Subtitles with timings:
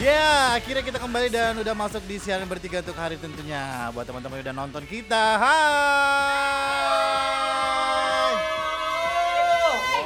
[0.00, 3.92] Ya, akhirnya kita kembali dan udah masuk di siaran bertiga untuk hari tentunya.
[3.92, 5.52] Buat teman-teman yang udah nonton kita, hai.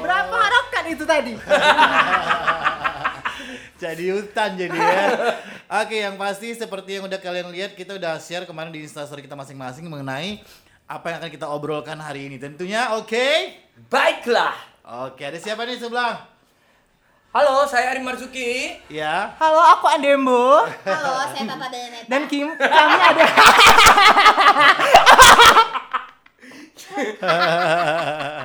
[0.03, 1.39] Berapa harokat itu tadi?
[3.79, 5.07] Jadi hutan jadi ya.
[5.87, 9.39] Oke, yang pasti seperti yang udah kalian lihat, kita udah share kemarin di Instastory kita
[9.39, 10.43] masing-masing mengenai
[10.91, 12.43] apa yang akan kita obrolkan hari ini.
[12.43, 13.55] Tentunya, oke?
[13.87, 14.59] Baiklah.
[15.07, 16.34] Oke, ada siapa nih sebelah?
[17.35, 18.79] Halo, saya Ari Marzuki.
[18.87, 19.35] Ya.
[19.43, 22.07] Halo, aku Andembo Halo, saya Tata Dayaneta.
[22.07, 22.47] dan Kim.
[22.55, 23.27] Kami ada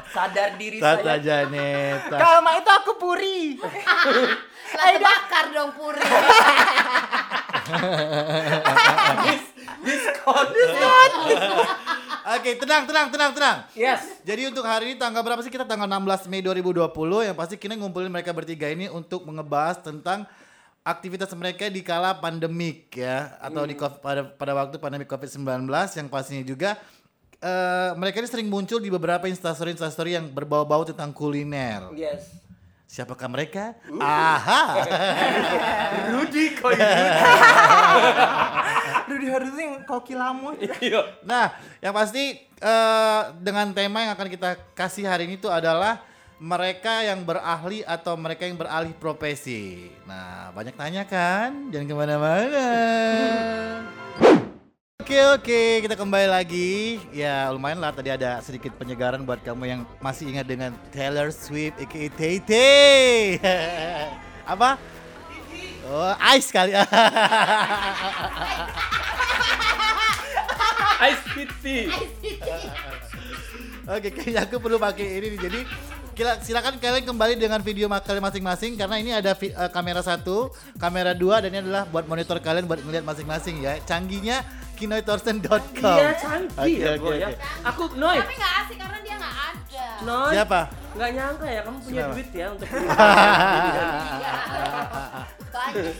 [0.10, 1.22] Sadar diri Tata saya.
[1.22, 2.18] Janeta.
[2.18, 3.62] Kalma itu aku Puri.
[4.74, 6.02] Lada bakar dong Puri.
[9.86, 10.48] Diskon.
[12.36, 13.58] Oke, tenang, tenang, tenang, tenang.
[13.72, 14.24] Yes.
[14.28, 16.92] Jadi untuk hari ini tanggal berapa sih kita tanggal 16 Mei 2020
[17.28, 20.28] yang pasti kita ngumpulin mereka bertiga ini untuk mengebahas tentang
[20.84, 26.08] aktivitas mereka di kala pandemik ya atau di COVID- pada pada waktu pandemi Covid-19 yang
[26.10, 26.80] pastinya juga
[27.40, 31.92] eh, mereka ini sering muncul di beberapa instastory instastory yang berbau-bau tentang kuliner.
[31.96, 32.49] Yes.
[32.90, 33.78] Siapakah mereka?
[34.02, 34.82] Aha.
[36.10, 36.82] Rudi kok ini.
[39.06, 40.58] Rudy Harus yang koki lamun.
[40.58, 41.22] Iya.
[41.22, 41.54] Nah,
[41.86, 46.02] yang pasti eh, dengan tema yang akan kita kasih hari ini tuh adalah
[46.42, 49.94] mereka yang berahli atau mereka yang beralih profesi.
[50.10, 51.70] Nah, banyak tanya kan?
[51.70, 52.66] Jangan ke mana-mana.
[55.00, 57.00] Oke oke, kita kembali lagi.
[57.16, 61.80] Ya lumayan lah tadi ada sedikit penyegaran buat kamu yang masih ingat dengan Taylor Swift,
[61.80, 63.40] aka Tay Tay.
[64.54, 64.76] Apa?
[65.88, 66.76] Oh, ice kali.
[71.00, 71.88] Ice City.
[73.96, 75.40] Oke, kayaknya aku perlu pakai ini nih.
[75.40, 75.60] Jadi
[76.44, 81.40] silakan kalian kembali dengan video kalian masing-masing karena ini ada eh, kamera satu, kamera dua
[81.40, 83.80] dan ini adalah buat monitor kalian buat ngeliat masing-masing ya.
[83.88, 84.44] Canggihnya
[84.80, 85.98] kinoitorsen.com.
[86.00, 87.28] Iya canggih Oke, ya oke, gue ya.
[87.68, 88.18] Aku Noy.
[88.18, 89.86] Tapi nggak asik karena dia nggak ada.
[90.02, 90.32] Noy.
[90.32, 90.62] Siapa?
[90.90, 92.14] Nggak nyangka ya kamu punya Kenapa?
[92.16, 92.68] duit ya untuk
[95.50, 95.94] Banyak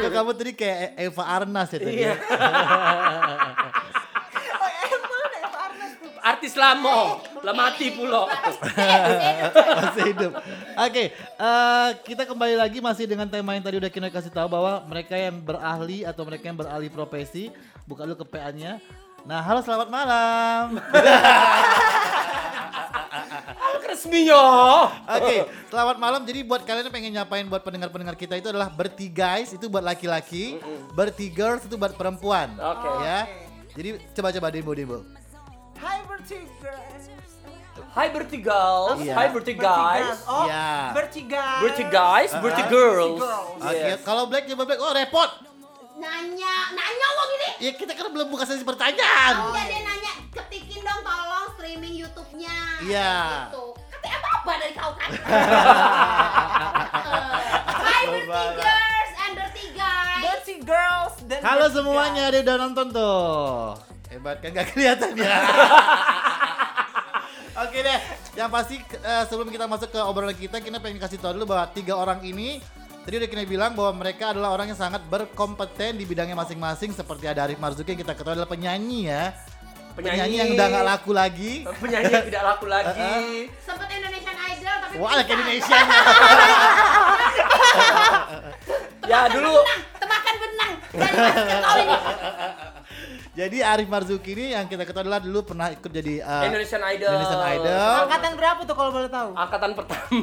[0.00, 1.94] ya kamu tadi kayak E- Eva Arnas ya tadi.
[1.94, 2.14] Iya.
[6.24, 8.24] Artis lamo, lah mati pulo.
[9.76, 10.32] masih hidup.
[10.72, 14.80] Oke, eh, kita kembali lagi masih dengan tema yang tadi udah kita kasih tahu bahwa
[14.88, 17.52] mereka yang berahli atau mereka yang beralih profesi,
[17.84, 18.80] buka dulu ke PA-nya.
[19.28, 20.80] Nah, halo selamat malam.
[23.84, 24.44] Resminya.
[25.20, 26.24] Oke, selamat malam.
[26.24, 30.56] Jadi buat kalian yang pengen nyapain buat pendengar-pendengar kita itu adalah bertigais itu buat laki-laki,
[30.96, 32.48] bertigers itu buat perempuan.
[32.56, 32.88] Oke.
[33.04, 33.28] Ya.
[33.76, 34.48] Jadi coba-coba
[35.74, 35.82] demo demo.
[35.82, 37.02] Hai bertigers.
[37.90, 39.14] Hai bertigal, Iya.
[39.14, 40.18] hai bertigas.
[40.24, 40.90] Oh, Iya.
[40.92, 41.46] bertiga.
[41.60, 43.18] Bertigais, bertigirls.
[43.18, 43.60] Girls.
[43.60, 43.98] Oke, Yes.
[44.02, 44.78] kalau black coba black.
[44.78, 45.30] Oh, repot.
[45.96, 47.50] Nanya, nanya lo gini.
[47.60, 49.34] Ya kita kan belum buka sesi pertanyaan.
[49.48, 52.58] Enggak dia nanya, ketikin dong tolong streaming YouTube-nya.
[52.80, 53.14] Iya.
[53.48, 53.64] Gitu.
[53.88, 55.10] Kata apa apa dari kau kan?
[57.80, 60.20] Hai Bertigers and Dirty Guys.
[60.20, 61.76] Berti girls dan Halo bertiga.
[61.76, 63.93] semuanya, dia udah nonton tuh.
[64.14, 65.42] Hebat kan gak kelihatan ya.
[67.66, 67.98] Oke deh,
[68.38, 71.66] yang pasti eh, sebelum kita masuk ke obrolan kita, kita pengen kasih tahu dulu bahwa
[71.74, 72.62] tiga orang ini
[73.02, 77.26] tadi udah kita bilang bahwa mereka adalah orang yang sangat berkompeten di bidangnya masing-masing seperti
[77.26, 79.34] ada Arif Marzuki yang kita ketahui adalah penyanyi ya.
[79.98, 81.52] Penyanyi, yang udah nggak laku lagi.
[81.78, 83.46] Penyanyi yang tidak laku lagi.
[83.66, 85.26] Sempet Indonesian Idol tapi Wah, pisah.
[85.34, 85.78] Indonesia.
[89.04, 89.52] Ya dulu
[90.00, 92.72] Temakan benang dari ini.
[93.34, 97.10] Jadi Arif Marzuki ini yang kita ketahui adalah dulu pernah ikut jadi eh, Indonesian Idol.
[97.10, 97.94] Indonesian Idol.
[98.00, 99.30] Angkatan berapa tuh kalau boleh tahu?
[99.34, 100.06] Angkatan pertama.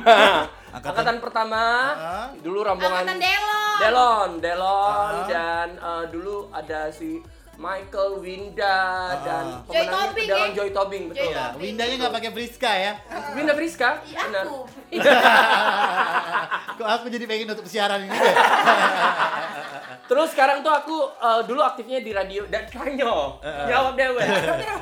[0.71, 1.61] Angkatan- Angkatan, pertama.
[1.91, 2.27] Ah.
[2.39, 3.75] Dulu rombongan Angkatan Delon.
[3.77, 5.27] Delon, Delon Ah.
[5.27, 7.19] dan eh, dulu ada si
[7.61, 8.77] Michael Winda
[9.21, 10.49] dan Joy pemenangnya Tobing, Delon ya?
[10.51, 11.21] Joy Tobing betul.
[11.21, 11.61] Joy Ya, Tobing.
[11.61, 12.93] Windanya nggak pakai Friska ya.
[13.37, 14.43] Winda Friska, Iya benar.
[14.43, 14.57] aku.
[16.73, 18.35] Kok aku jadi pengen untuk siaran ini deh.
[20.09, 23.37] Terus sekarang tuh aku eh, dulu aktifnya di radio dan kanyo.
[23.41, 24.19] Jawab dewe.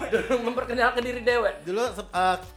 [0.09, 1.51] dulu memperkenalkan diri dewe.
[1.61, 2.09] Dulu se-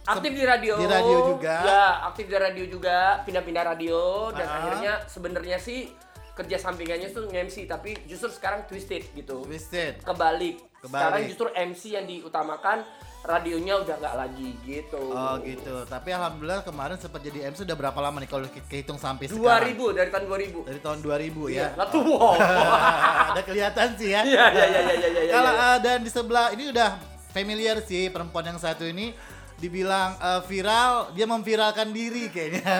[0.03, 0.73] Aktif di radio.
[0.75, 1.55] Di radio juga.
[1.61, 3.99] Ya, aktif di radio juga, pindah-pindah radio
[4.31, 4.55] dan Ah.
[4.57, 5.91] akhirnya sebenarnya sih
[6.33, 9.45] kerja sampingannya tuh nge-MC tapi justru sekarang twisted gitu.
[9.45, 10.01] Twisted.
[10.01, 10.57] Kebalik.
[10.81, 10.89] Kebalik.
[10.89, 12.83] Sekarang justru MC yang diutamakan,
[13.23, 15.03] radionya udah nggak lagi gitu.
[15.13, 15.85] Oh gitu.
[15.87, 19.95] Tapi alhamdulillah kemarin sempat jadi MC udah berapa lama nih kalau kehitung sampai 2000 sekarang?
[19.95, 20.67] dari tahun 2000.
[20.67, 21.67] Dari tahun 2000 ya.
[21.77, 22.35] Lah tuh wow.
[23.31, 24.21] Ada kelihatan sih ya.
[24.25, 25.21] Iya iya iya iya iya.
[25.23, 25.69] iya, Kalau iya.
[25.71, 26.89] eh, dan di sebelah ini udah
[27.31, 29.15] familiar sih perempuan yang satu ini
[29.55, 32.75] dibilang eh, viral, dia memviralkan diri kayaknya.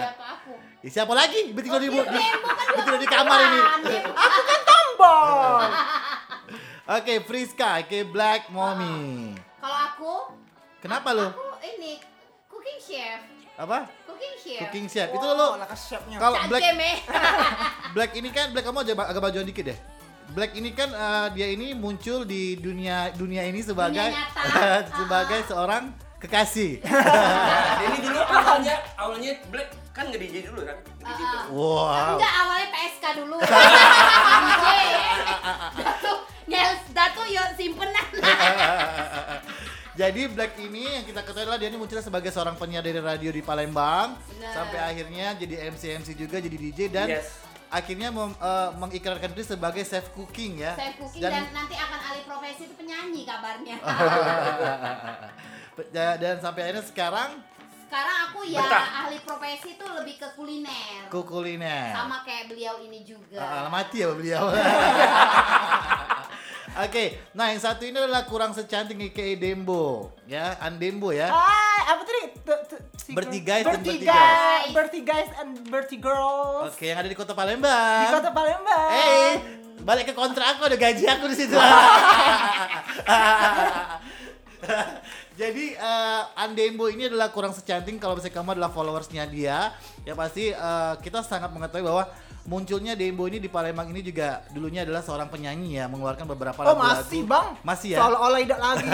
[0.00, 0.65] Siapa aku?
[0.84, 1.56] Siapa lagi?
[1.56, 3.60] Betul di, di, Dembo kan betul di kamar ini.
[4.12, 5.60] Aku kan tombol.
[6.96, 9.34] Oke, Friska, oke Black Mommy.
[9.58, 10.14] Kalau aku,
[10.78, 11.26] Kenapa lu?
[11.34, 11.98] aku ini
[12.46, 13.26] cooking chef.
[13.58, 13.90] Apa?
[14.06, 14.60] Cooking chef.
[14.62, 15.08] Cooking chef.
[15.10, 16.16] Itu lu chefnya.
[16.22, 17.02] kalau Black Jeme.
[17.98, 19.78] Black ini kan Black kamu agak, agak bajuan dikit deh.
[20.30, 24.86] Black ini kan eh, dia ini muncul di dunia dunia ini sebagai Dunia nyata.
[25.02, 25.90] sebagai seorang
[26.22, 26.86] kekasih.
[26.86, 30.76] Nah, ini dulu awalnya awalnya Black kan nge-DJ dulu kan.
[30.76, 31.32] Nge-DJ Ah.
[31.42, 31.56] dulu.
[31.56, 32.12] Wow.
[32.12, 33.36] Enggak awalnya PSK dulu.
[33.40, 34.66] DJ.
[35.74, 36.12] Datu
[36.46, 38.06] Nels Datu yuk simpenan.
[39.96, 43.32] Jadi Black ini yang kita ketahui adalah dia ini munculnya sebagai seorang penyiar dari radio
[43.32, 44.52] di Palembang Benar.
[44.52, 47.32] sampai akhirnya jadi MC MC juga jadi DJ dan Yes.
[47.66, 50.76] akhirnya mem- eh, mengikrarkan diri sebagai chef cooking ya.
[50.76, 53.76] Saya cooking dan, nanti akan alih profesi itu penyanyi kabarnya.
[55.88, 57.30] dan, dan sampai akhirnya sekarang
[57.86, 59.06] Sekarang aku ya Betah.
[59.06, 61.06] ahli profesi itu lebih ke kuliner.
[61.06, 61.94] ke kuliner.
[61.94, 63.38] Sama kayak beliau ini juga.
[63.38, 64.50] Ah, mati ya beliau.
[66.76, 71.30] Oke, nah yang satu ini adalah kurang secantik kayak Dembo, ya, Andembo ya.
[71.30, 72.36] Ah, apa tadi?
[73.14, 76.74] Berti guys dan Berti guys, Berti guys and Berti girls.
[76.74, 78.02] Oke, yang ada di Kota Palembang.
[78.02, 78.90] Di kota Palembang.
[78.92, 79.34] Eh,
[79.86, 81.54] balik ke kontrak aku ada gaji aku di situ.
[85.36, 89.68] Jadi eh, Andembo ini adalah kurang secantik kalau misalnya kamu adalah followersnya dia,
[90.02, 92.08] ya pasti eh, kita sangat mengetahui bahwa
[92.48, 96.72] munculnya Dembo ini di Palembang ini juga dulunya adalah seorang penyanyi ya, mengeluarkan beberapa Oh
[96.72, 97.04] lagu-lagu.
[97.04, 97.46] masih bang?
[97.60, 97.98] Masih ya.
[98.00, 98.88] Seolah-olah tidak lagi.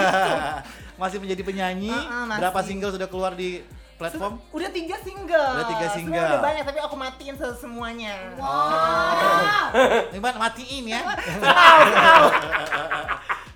[1.03, 1.95] masih menjadi penyanyi.
[1.95, 2.41] Ah, ah, masih.
[2.43, 3.63] Berapa single sudah keluar di
[3.95, 4.35] platform?
[4.51, 5.51] Udah tiga single.
[5.55, 6.27] Udah tiga single.
[6.27, 8.19] Udah banyak tapi aku matiin se- semuanya.
[8.35, 10.11] Wow.
[10.17, 11.01] Gimana matiin ya?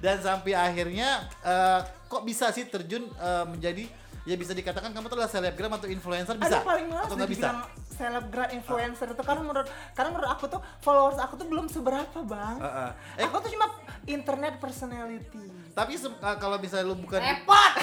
[0.06, 1.08] Dan sampai akhirnya
[1.43, 3.91] eh, kok bisa sih terjun eh, menjadi
[4.23, 7.31] ya bisa dikatakan kamu tuh adalah selebgram atau influencer bisa Aduh paling males atau nggak
[7.31, 7.49] bisa?
[7.88, 9.64] selebgram influencer itu karena menurut
[9.94, 12.58] karena menurut aku tuh followers aku tuh belum seberapa bang.
[12.58, 12.91] Heeh.
[13.17, 13.67] Eh, Aku tuh cuma
[14.05, 15.47] internet personality.
[15.73, 17.73] tapi eh, kalau misalnya lu bukan Repot.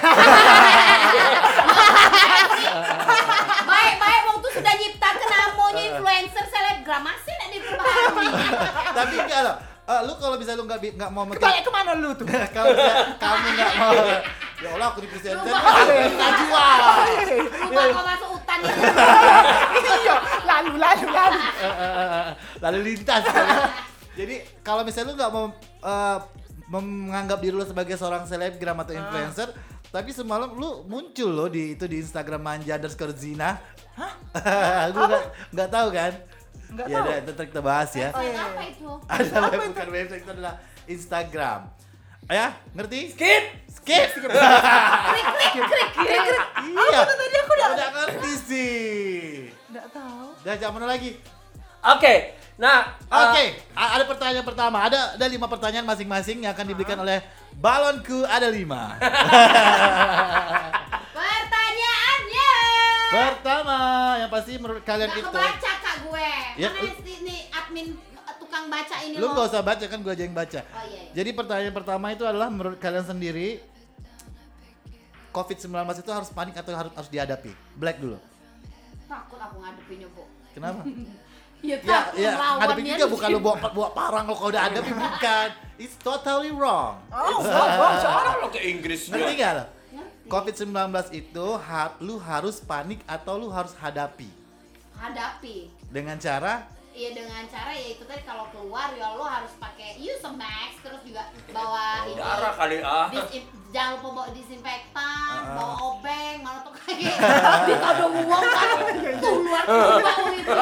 [3.66, 8.28] baik baik wong tuh sudah nyiptakan namanya influencer selebgram masih nggak diperbaharui.
[8.94, 9.58] tapi enggak loh.
[9.84, 12.24] Eh, lu kalau bisa lu nggak nggak mau Tanya ke mana lu tuh?
[12.56, 12.72] kalau
[13.20, 13.92] kamu nggak mau
[14.64, 16.80] ya Allah aku di presenter nggak jual
[17.92, 18.80] kau masuk hutan itu.
[20.08, 20.16] iya,
[20.48, 21.40] lalu lalu lalu.
[22.64, 23.24] lalu lintas.
[24.16, 25.46] Jadi kalau misalnya lu nggak mau
[25.84, 26.18] eh,
[26.72, 29.52] menganggap diri lu sebagai seorang selebgram atau influencer
[29.92, 33.60] tapi semalam lu muncul loh di itu di Instagram manja underscore zina.
[34.00, 34.14] Hah?
[34.96, 36.14] gue nggak nggak tahu kan
[36.74, 37.06] Nggak ya tahu.
[37.06, 38.42] udah ntar kita bahas ya Oh, iya.
[38.42, 38.90] Apa itu?
[39.06, 40.54] ada web bukan website itu adalah
[40.86, 41.60] Instagram
[42.26, 43.44] ya ngerti Skip.
[43.70, 46.42] skip Krik krik krik krik krik.
[46.64, 50.26] iya Apa tadi aku udah- udah ngerti sih Nggak tahu.
[50.40, 51.12] udah jam mana lagi
[51.84, 52.40] Oke.
[52.56, 54.80] Nah, Oke, eh, a- ada pertanyaan pertama.
[54.80, 57.20] Ada ada lima pertanyaan masing-masing yang akan diberikan oleh
[57.54, 58.96] balonku ada lima.
[63.14, 63.78] Pertama,
[64.18, 66.30] yang pasti menurut kalian Nggak itu, kebaca kak gue.
[66.58, 69.32] Ya, Mana lu- ini admin eh, tukang baca ini lu loh.
[69.36, 70.60] gak usah baca kan gue aja yang baca.
[70.62, 71.00] Oh iya.
[71.00, 71.12] iya.
[71.14, 73.62] Jadi pertanyaan pertama itu adalah menurut kalian sendiri,
[75.30, 77.52] COVID-19 itu harus panik atau harus harus dihadapi?
[77.74, 78.18] Black dulu.
[79.06, 80.24] Takut aku ngadepinnya bu.
[80.54, 80.82] Kenapa?
[81.64, 84.68] Ya ya, takut ya, ngadepin juga di bukan lu bawa bawa parang lo kalau udah
[84.68, 85.48] hadapi bukan.
[85.80, 87.00] It's totally wrong.
[87.08, 89.66] Oh, oh, sekarang lo ke Inggris Ngerti gak lo?
[90.34, 90.66] Ngerti.
[90.66, 90.74] COVID-19
[91.16, 94.30] itu ha- lu harus panik atau lu harus hadapi
[94.94, 95.70] Hadapi.
[95.88, 100.22] dengan cara Iya dengan cara ya itu tadi kalau keluar ya lo harus pakai use
[100.22, 103.10] a mask terus juga bawa ini Darah kali ah.
[103.72, 105.58] jangan lupa bawa disinfektan, Ah.
[105.58, 107.18] bawa obeng, malah tuh kayak
[107.66, 108.78] ditodong uang kan
[109.18, 110.54] tuh luar keluar gitu.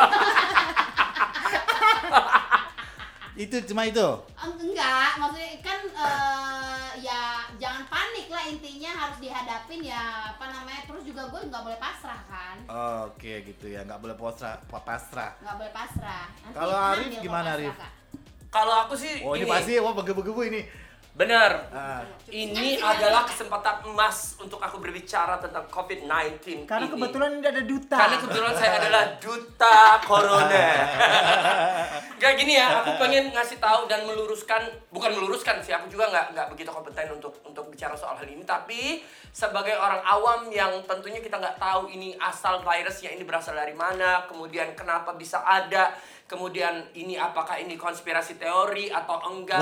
[3.33, 4.07] itu cuma itu.
[4.37, 6.60] Eng- Enggak, maksudnya kan eh,
[8.51, 12.55] intinya harus dihadapin ya apa namanya terus juga gue nggak boleh pasrah kan
[13.07, 15.31] Oke gitu ya, nggak boleh pasrah, pasrah.
[15.39, 17.71] nggak boleh pasrah Kalau Arif gimana, Arif?
[18.51, 20.61] Kalau aku sih Oh ini, ini, pasti, wah begebu-gebu ini.
[21.11, 21.51] Benar.
[21.75, 22.01] Ah,
[22.31, 26.93] Ini adalah kesempatan emas untuk aku berbicara tentang COVID-19 Karena ini.
[26.95, 27.97] kebetulan ini ada duta.
[27.99, 29.77] Karena kebetulan saya adalah duta
[30.07, 30.67] corona.
[32.21, 34.63] Gak gini ya, aku pengen ngasih tahu dan meluruskan,
[34.93, 38.45] bukan meluruskan sih, aku juga nggak nggak begitu kompeten untuk untuk bicara soal hal ini.
[38.45, 39.01] Tapi
[39.33, 44.29] sebagai orang awam yang tentunya kita nggak tahu ini asal virusnya ini berasal dari mana,
[44.29, 45.91] kemudian kenapa bisa ada,
[46.31, 49.59] kemudian ini apakah ini konspirasi teori atau enggak?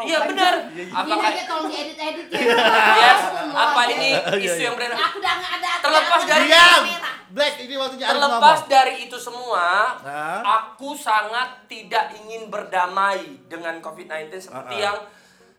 [0.00, 0.70] Iya benar.
[0.70, 2.38] Gini Apakah aja tolong diedit-edit ya.
[2.38, 4.66] yes, Aku apa ini Iya, isu iya.
[4.70, 4.94] yang beredar?
[4.94, 5.70] Aku udah nggak ada.
[5.82, 6.80] Terlepas dari- Diam!
[6.86, 7.14] merah.
[7.30, 9.94] Black ini waktunya Terlepas dari itu semua,
[10.42, 14.98] aku sangat tidak ingin berdamai dengan COVID-19 seperti yang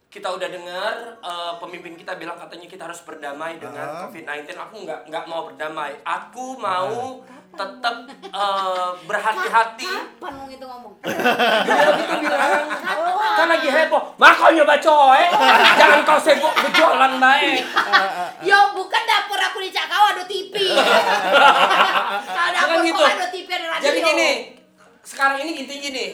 [0.08, 4.00] kita udah dengar eh, pemimpin kita bilang katanya kita harus berdamai dengan Ah.
[4.04, 4.48] COVID-19.
[4.62, 5.96] Aku nggak nggak mau berdamai.
[6.02, 9.88] Aku mau tetap eh, berhati-hati.
[9.92, 10.94] Kapan lu itu ngomong?
[11.68, 12.66] Dia gitu bilang.
[13.36, 14.04] Kan lagi heboh.
[14.16, 15.22] Makanya bacoy.
[15.76, 17.62] Jangan kau sibuk berjualan baik.
[18.48, 20.54] Yo, bukan dapur aku di Cakawa ada TV.
[22.36, 23.04] Kalau dapur gitu.
[23.04, 23.86] ada TV ada radio.
[23.92, 24.30] Jadi gini,
[25.04, 26.06] sekarang ini intinya gini,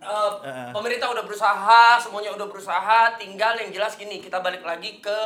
[0.00, 0.70] eh, Heeh.
[0.72, 5.18] pemerintah udah berusaha, semuanya udah berusaha, tinggal yang jelas gini, kita balik lagi ke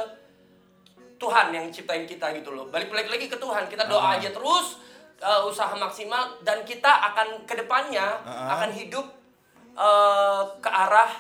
[1.21, 2.73] Tuhan yang ciptain kita gitu loh.
[2.73, 4.81] Balik-balik lagi ke Tuhan, kita doa aja terus,
[5.21, 8.49] eh, usaha maksimal dan kita akan ke depannya Heeh.
[8.51, 9.07] akan hidup
[9.73, 11.11] eh, ke arah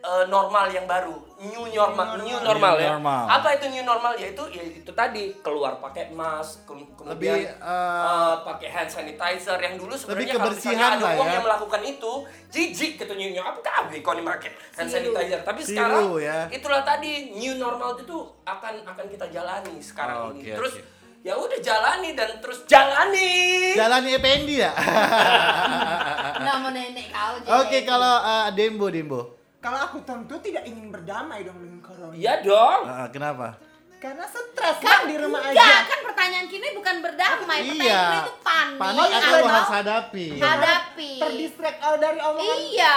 [0.00, 2.90] eh, normal yang baru, new normal, new normal, New ya.
[2.90, 3.24] normal.
[3.30, 4.12] Apa itu new normal?
[4.14, 9.56] Yaitu ya itu tadi keluar pakai mask, kem- kemudian Lebih, eh, eh, pakai hand sanitizer
[9.56, 11.34] yang dulu sebenarnya kalau misalnya ada uang ya.
[11.34, 12.12] yang melakukan itu
[12.48, 16.38] jijik gitu nyonya apa kabeh kau pakai hand sanitizer tapi Silu, sekarang ya.
[16.48, 20.99] itulah tadi new normal itu akan akan kita jalani sekarang Oh, ini oke, terus oke.
[21.20, 23.30] Ya udah jalani dan terus jalani
[23.70, 24.72] Jalani Ependi ya.
[26.40, 27.34] Nama nenek kau.
[27.60, 29.20] Oke, kalau eh, Dembo Dembo.
[29.60, 32.16] Kalau aku tentu tidak ingin berdamai dong dengan corona.
[32.16, 33.60] iya dong Eh, kenapa?
[34.00, 35.84] Karena stres kan kan di rumah enggak, aja.
[35.84, 38.00] kan pertanyaan kini bukan berdamai, pertanyaan Iya.
[38.00, 40.26] kini itu panik, Panik atau harus hadapi.
[40.40, 41.10] hadapi.
[41.20, 42.58] Terdistract uh, dari omongan.
[42.64, 42.96] Iya.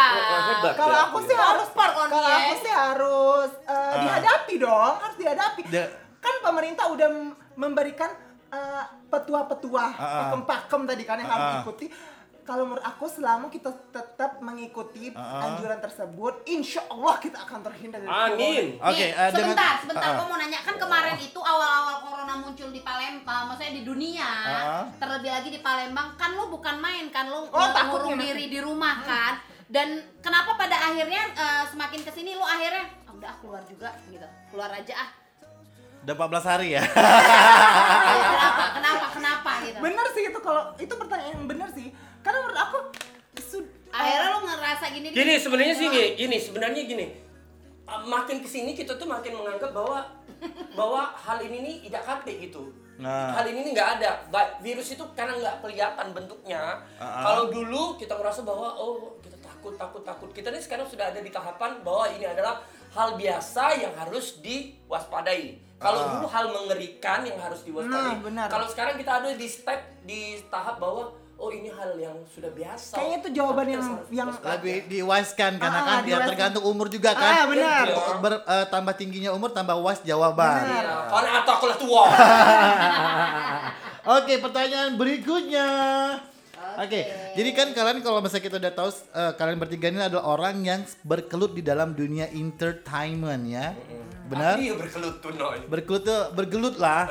[0.63, 0.71] Oh.
[0.71, 1.27] Kalau Ya, aku iya.
[1.27, 2.37] sih harus kon kalau dia.
[2.39, 5.61] aku sih harus uh, dihadapi dong, harus dihadapi.
[5.67, 5.91] De-
[6.23, 7.07] Kan pemerintah udah
[7.55, 8.09] memberikan
[8.49, 10.13] uh, petua-petua, Ah, ah.
[10.27, 11.87] pakem-pakem tadi kan yang Ah, harus diikuti.
[12.43, 15.47] Kalau menurut aku selama kita tetap mengikuti ah.
[15.47, 20.03] anjuran tersebut, insya Allah kita akan terhindar dari amin Oke, Nih, eh, dengan- sebentar, sebentar.
[20.03, 20.17] Ah, ah.
[20.17, 24.83] Gua mau nanya kan kemarin itu awal-awal corona muncul di Palembang, maksudnya di dunia, ah.
[24.99, 28.99] terlebih lagi di Palembang, kan lu bukan main kan lu Oh, ngurung diri di rumah
[29.01, 29.39] kan.
[29.63, 33.89] Dan kenapa pada akhirnya eh, semakin ke sini lu akhirnya "Ah, udah ah, keluar juga
[34.05, 35.09] gitu, keluar aja ah.
[36.03, 36.83] Udah 14 hari ya.
[36.83, 39.77] kenapa, kenapa, kenapa gitu.
[39.79, 41.87] Bener sih itu kalau itu pertanyaan yang bener sih.
[42.19, 42.77] Karena menurut aku
[43.93, 45.07] Akhirnya lu ngerasa gini.
[45.11, 47.07] gini sebenarnya sih "Wah, gini, gini sebenarnya gini
[47.83, 49.99] Uh, makin ke sini kita tuh makin menganggap bahwa
[50.71, 53.35] bahwa hal ini nih tidak kate gitu Nah.
[53.35, 54.23] hal ini nih nggak ada
[54.61, 57.19] virus itu karena nggak kelihatan bentuknya Ah.
[57.21, 61.19] kalau dulu kita merasa bahwa oh kita takut takut takut kita nih sekarang sudah ada
[61.19, 66.07] di tahapan bahwa ini adalah hal biasa yang harus diwaspadai kalau Ah.
[66.15, 68.45] dulu hal mengerikan yang harus diwaspadai Nah, benar.
[68.47, 72.93] kalau sekarang kita ada di step di tahap bahwa oh ini hal yang sudah biasa
[72.95, 74.31] Kayaknya itu jawaban yang- yang-.
[74.31, 76.27] Lebih diwaskan karena Ah, kan dia diwaskan.
[76.29, 77.33] tergantung umur juga kan.
[77.35, 77.85] Ah, benar.
[77.89, 80.61] Ber- ber- eh, tambah tingginya umur tambah was jawaban.
[80.63, 80.79] Benar.
[80.79, 82.03] Iya, karena atau aku lah tua.
[84.13, 85.67] Oke, pertanyaan berikutnya.
[86.73, 87.01] Oke,
[87.33, 90.81] jadi kan kalian kalau misalnya kita udah tahu eh, kalian bertiga ini adalah orang yang
[91.01, 93.77] berkelut di dalam dunia entertainment ya.
[94.25, 94.57] Benar?
[94.57, 95.59] Iya berkelut tuh Noy.
[95.69, 97.05] Berkelut tuh bergelut lah.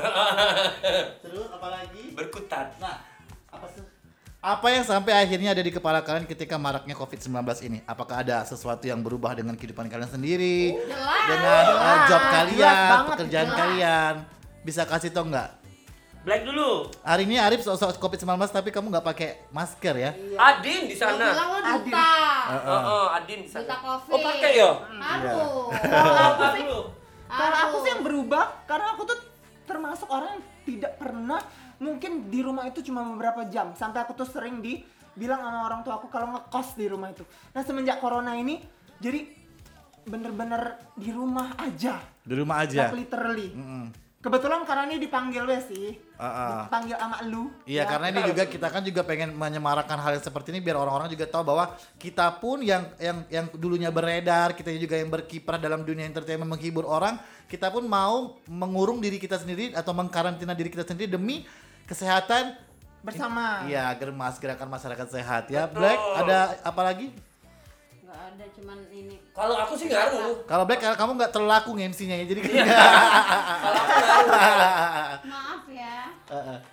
[1.22, 2.10] Terus apa lagi?
[2.10, 2.74] Berkutat.
[2.82, 2.98] Nah,
[3.52, 3.84] apa sih?
[4.42, 7.30] Apa yang sampai akhirnya ada di kepala kalian ketika maraknya COVID-19
[7.62, 7.78] ini?
[7.86, 10.74] Apakah ada sesuatu yang berubah dengan kehidupan kalian sendiri?
[10.74, 11.22] Jelas.
[11.30, 13.60] Dengan uh, Jelas, job jelas kalian, banget, pekerjaan jelas.
[13.62, 14.14] kalian?
[14.66, 15.61] Bisa kasih tau nggak?
[16.22, 16.86] Black dulu.
[17.02, 20.10] Hari ini Arif sok-sok COVID-19 tapi kamu nggak pakai masker ya?
[20.38, 21.34] Adin di sana.
[21.34, 21.90] bilang lu Adin.
[21.90, 22.10] duta.
[22.46, 23.62] Heeh, Adin di sana.
[23.66, 24.12] Duta covid.
[24.14, 24.70] Oh pakai ya?
[24.86, 25.66] Aduh.
[26.14, 26.80] Apa dulu?
[27.26, 29.18] Kalau aku sih yang berubah karena aku tuh
[29.66, 31.40] termasuk orang yang tidak pernah
[31.82, 35.98] mungkin di rumah itu cuma beberapa jam sampai aku tuh sering dibilang sama orang tua
[35.98, 37.26] aku kalau ngekos di rumah itu.
[37.50, 38.62] Nah semenjak corona ini
[39.02, 39.26] jadi
[40.02, 42.90] bener-bener di rumah aja, Di rumah aja.
[42.90, 43.50] like literally.
[43.54, 44.01] Mm-mm.
[44.22, 46.58] Kebetulan karena ini dipanggil wes sih, Ah, ah.
[46.62, 47.50] dipanggil sama lu.
[47.66, 47.90] Iya ya.
[47.90, 51.26] karena ini juga kita kan juga pengen menyemarakan hal yang seperti ini biar orang-orang juga
[51.26, 56.06] tahu bahwa kita pun yang yang yang dulunya beredar, kita juga yang berkiprah dalam dunia
[56.06, 57.18] entertainment menghibur orang,
[57.50, 61.42] kita pun mau mengurung diri kita sendiri atau mengkarantina diri kita sendiri demi
[61.90, 62.54] kesehatan
[63.02, 63.66] bersama.
[63.66, 65.66] Iya, agar mas gerakan masyarakat sehat ya.
[65.66, 67.10] Black ada apa lagi?
[68.32, 69.16] Nggak ada cuman ini.
[69.36, 70.40] Kalau aku sih ngaruh.
[70.48, 74.32] Kalau Black kamu nggak terlaku MC-nya ya, jadi Kalau aku ngaruh.
[75.28, 75.96] Maaf ya.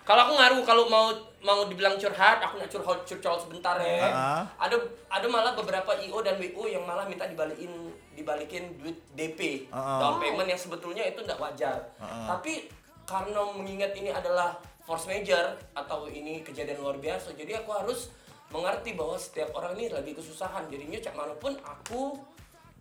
[0.07, 1.11] Kalau aku ngaruh kalau mau
[1.43, 4.07] mau dibilang curhat, aku nak curhat curcol sebentar ya.
[4.07, 4.43] Ah.
[4.55, 4.79] Ada
[5.11, 9.99] ada malah beberapa IO dan WO yang malah minta dibalikin dibalikin duit DP Ah.
[9.99, 11.75] down payment yang sebetulnya itu tidak wajar.
[11.99, 12.71] Tapi
[13.03, 14.55] karena mengingat ini adalah
[14.87, 18.09] force major atau ini kejadian luar biasa, jadi aku harus
[18.49, 20.65] mengerti bahwa setiap orang ini lagi kesusahan.
[20.69, 22.17] Jadinya cak mana pun aku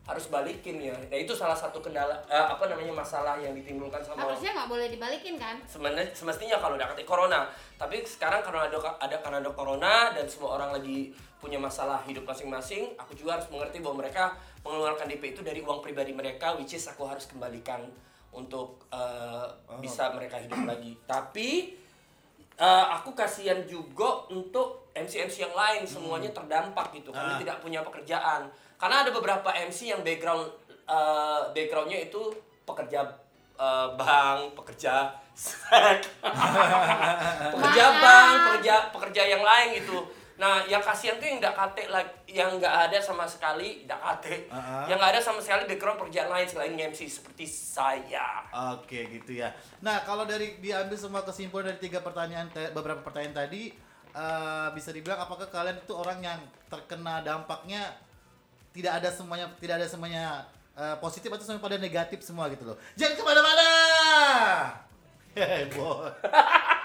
[0.09, 0.97] harus balikin ya.
[0.97, 4.89] Nah itu salah satu kendala eh, apa namanya masalah yang ditimbulkan sama Harusnya nggak boleh
[4.89, 5.61] dibalikin kan?
[5.69, 7.45] sebenarnya semestinya kalau udah kata corona
[7.77, 12.25] tapi sekarang karena ada ada karena ada corona dan semua orang lagi punya masalah hidup
[12.25, 14.33] masing-masing aku juga harus mengerti bahwa mereka
[14.65, 17.85] mengeluarkan DP itu dari uang pribadi mereka which is aku harus kembalikan
[18.33, 19.47] untuk eh,
[19.79, 21.78] bisa mereka hidup lagi tapi
[22.59, 27.39] eh, aku kasihan juga untuk MC-MC yang lain semuanya terdampak gitu kami Ah.
[27.39, 28.51] tidak punya pekerjaan.
[28.75, 30.47] Karena ada beberapa MC yang background
[30.85, 32.35] eh, backgroundnya itu
[32.65, 33.07] pekerja
[33.55, 35.15] eh, bank pekerja
[37.55, 39.99] pekerja bank pekerja pekerja yang lain gitu
[40.39, 44.47] nah yang kasihan tuh yang nggak kate lagi yang nggak ada sama sekali nggak kate
[44.49, 44.87] Ah.
[44.87, 48.47] yang nggak ada sama sekali background pekerjaan lain selain MC seperti saya
[48.79, 49.51] Oke gitu ya.
[49.83, 53.75] Nah kalau dari diambil semua kesimpulan dari tiga pertanyaan beberapa pertanyaan tadi
[54.09, 56.39] eh, bisa dibilang apakah kalian itu orang yang
[56.71, 57.99] terkena dampaknya
[58.71, 62.79] tidak ada semuanya tidak ada semuanya eh, positif atau semuanya pada negatif semua gitu loh.
[62.95, 63.69] Jangan ke mana-mana.
[65.35, 66.07] Heboh.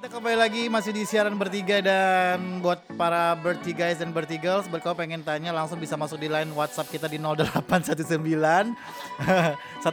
[0.00, 4.80] Kita kembali lagi masih di siaran bertiga dan buat para bertiga guys dan bertigals buat
[4.80, 9.84] kau pengen tanya langsung bisa masuk di line WhatsApp kita di 0819 19455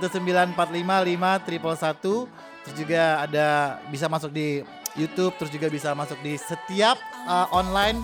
[1.52, 2.24] triple satu
[2.64, 3.48] terus juga ada
[3.92, 4.64] bisa masuk di
[4.96, 6.96] YouTube terus juga bisa masuk di setiap
[7.28, 8.00] uh, online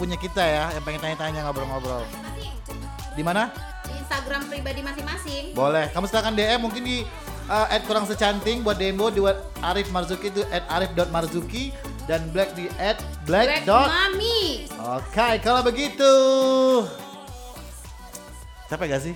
[0.00, 2.00] punya kita ya yang pengen tanya-tanya ngobrol-ngobrol
[3.12, 3.52] di mana?
[3.92, 5.52] Instagram pribadi masing-masing.
[5.52, 5.92] Boleh.
[5.92, 7.04] Kamu silakan DM mungkin di
[7.52, 9.20] uh, at kurang secanting buat Dembo di
[9.60, 11.76] Arif Marzuki itu at arif.marzuki
[12.08, 13.62] dan Black di at black.
[13.62, 14.66] Black Mami.
[14.98, 16.12] Oke, kalau begitu.
[18.66, 19.14] Capek gak sih?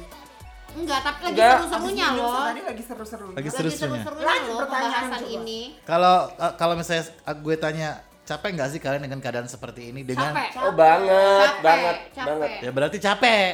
[0.77, 2.45] Enggak, tapi lagi seru-serunya loh.
[2.53, 3.33] Tadi lagi seru-serunya.
[3.33, 4.05] Lagi Lagi seru-serunya.
[4.05, 5.61] Lanjut loh pertanyaan pembahasan ini.
[5.89, 7.05] Kalau uh, kalau misalnya
[7.41, 7.89] gue tanya
[8.27, 10.51] capek nggak sih kalian dengan keadaan seperti ini dengan Capek.
[10.67, 12.27] oh banget Capek, banget capek.
[12.27, 13.51] banget ya berarti capek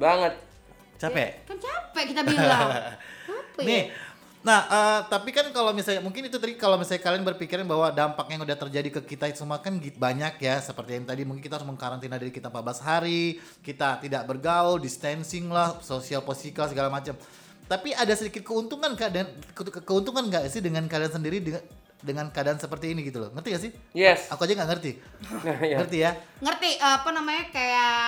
[0.00, 0.32] banget
[0.96, 2.68] capek Kan capek kita bilang.
[3.28, 3.68] Apa ya?
[3.68, 3.82] nih
[4.48, 8.24] nah eh, tapi kan kalau misalnya mungkin itu tadi kalau misalnya kalian berpikiran bahwa dampak
[8.32, 10.56] yang udah terjadi ke kita itu semua kan banyak ya.
[10.64, 15.52] Seperti yang tadi mungkin kita harus mengkarantina diri kita 14 hari kita tidak bergaul distancing
[15.52, 17.12] lah sosial positif segala macam.
[17.68, 21.60] Tapi ada sedikit keuntungan kak dan ke- keuntungan nggak sih dengan kalian sendiri dengan
[21.98, 24.92] dengan keadaan seperti ini gitu loh ngerti gak sih yes aku aja nggak ngerti
[25.66, 25.76] Iya.
[25.76, 27.98] ngerti ya Ngerti apa namanya kayak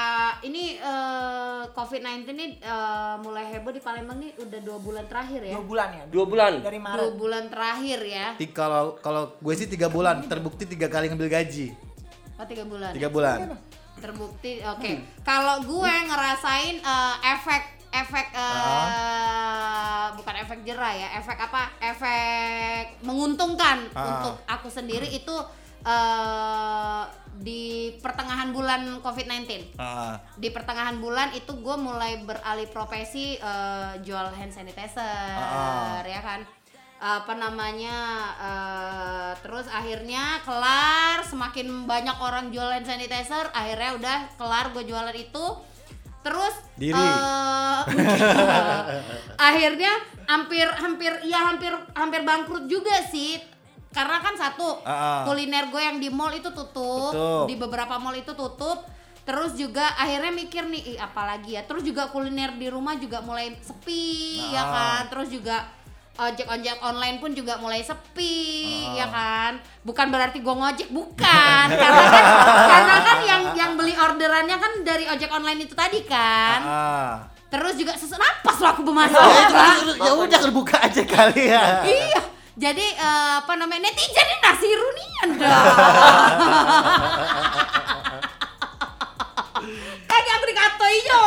[0.44, 5.52] ini eh, COVID-19 ini eh, mulai heboh di Palembang nih udah dua bulan terakhir ya.
[5.52, 6.04] Dua bulan ya.
[6.06, 7.10] dua bulan Dari Dua Maret.
[7.16, 8.26] bulan terakhir ya.
[8.52, 11.74] Kalau kalau gue sih tiga bulan terbukti tiga kali ngambil gaji
[12.36, 12.94] Oh tiga bulan.
[12.94, 13.58] tiga bulan
[13.98, 14.62] Terbukti.
[14.64, 15.02] Oke.
[15.20, 21.62] Kalau gue ngerasain eh, efek efek eh, bukan efek jerah ya, efek apa?
[21.78, 24.06] Efek menguntungkan Ah.
[24.16, 25.34] untuk aku sendiri itu
[25.80, 27.02] eh
[27.40, 27.62] di
[27.96, 29.72] pertengahan bulan COVID-19.
[29.74, 36.04] Ah, di pertengahan bulan itu gue mulai beralih profesi eh, jual hand sanitizer Ah.
[36.04, 36.44] ya kan
[37.00, 37.96] apa namanya
[38.36, 45.16] eh, terus akhirnya kelar semakin banyak orang jual hand sanitizer akhirnya udah kelar gue jualan
[45.16, 45.44] itu
[46.20, 46.92] terus Diri.
[46.94, 47.80] eh,
[49.40, 49.92] akhirnya
[50.26, 53.40] hampir hampir ya hampir hampir bangkrut juga sih
[53.90, 55.26] karena kan satu ah.
[55.26, 57.46] kuliner gue yang di mall itu tutup, Tutup.
[57.46, 58.86] di beberapa mall itu tutup
[59.20, 63.52] terus juga akhirnya mikir nih "Ih, apalagi ya terus juga kuliner di rumah juga mulai
[63.58, 64.66] sepi ya Ah.
[64.70, 65.66] kan terus juga
[66.12, 68.96] ojek ojek online pun juga mulai sepi Ah.
[68.96, 72.24] ya kan bukan berarti gue ngojek bukan karena kan
[72.66, 77.14] karena kan yang yang beli orderannya kan dari ojek online itu tadi kan ah.
[77.46, 79.44] terus juga sesak napas lo aku Ya, bermasalah
[79.80, 81.64] terus- ya udah buka aja kali ya.
[81.82, 82.20] iya
[82.54, 85.56] jadi eh, apa namanya netizen ini nasi runian dah
[90.06, 91.24] kayak aku dikatai yo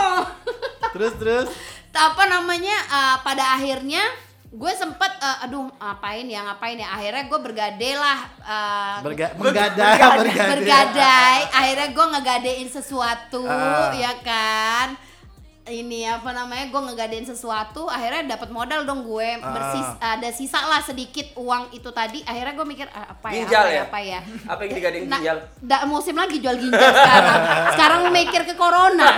[0.93, 1.47] Terus terus.
[1.91, 4.01] apa namanya eh, pada akhirnya
[4.53, 9.97] gue sempet eh, aduh ngapain ya ngapain ya akhirnya gue bergadai lah eh, Berga bergadai,
[9.97, 10.49] bergadai.
[10.53, 13.89] bergadai akhirnya gue ngegadein sesuatu Ah.
[13.91, 14.93] ya kan
[15.63, 19.49] ini apa namanya gue ngegadein sesuatu akhirnya dapat modal dong gue Ah.
[19.49, 23.57] bersis ada sisa lah sedikit uang itu tadi akhirnya gue mikir "Ah, apa ya Ginjal
[23.57, 23.83] apa ya, ya?
[23.83, 27.39] apa ya apa yang digading Nah, ginjal da- musim lagi jual ginjal sekarang
[27.73, 29.09] sekarang mikir ke corona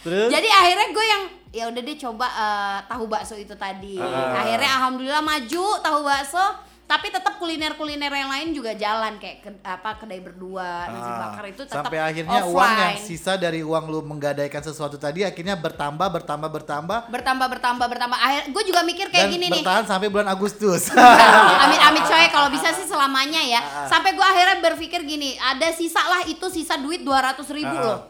[0.00, 0.30] Terus.
[0.30, 1.24] jadi akhirnya gue yang
[1.56, 3.96] ya udah deh coba eh, tahu bakso itu tadi.
[3.96, 4.36] Ah.
[4.36, 6.46] akhirnya alhamdulillah maju tahu bakso.
[6.86, 11.44] Tapi tetap kuliner-kuliner yang lain juga jalan kayak ke- apa kedai berdua nasi Ah, bakar
[11.48, 13.02] itu tetap sampai akhirnya uang yang offline.
[13.02, 17.10] sisa dari uang lu menggadaikan sesuatu tadi akhirnya bertambah bertambah bertambah.
[17.10, 18.14] Bertambah bertambah bertambah.
[18.16, 19.66] Akhir gue juga mikir dan kayak gini nih.
[19.66, 20.86] bertahan sampai bulan Agustus.
[21.66, 23.58] amit amit coy kalau bisa sih selamanya ya.
[23.58, 27.82] Ah, sampai gue akhirnya berpikir gini ada sisa lah itu sisa duit 200 ribu Ah.
[27.84, 28.00] loh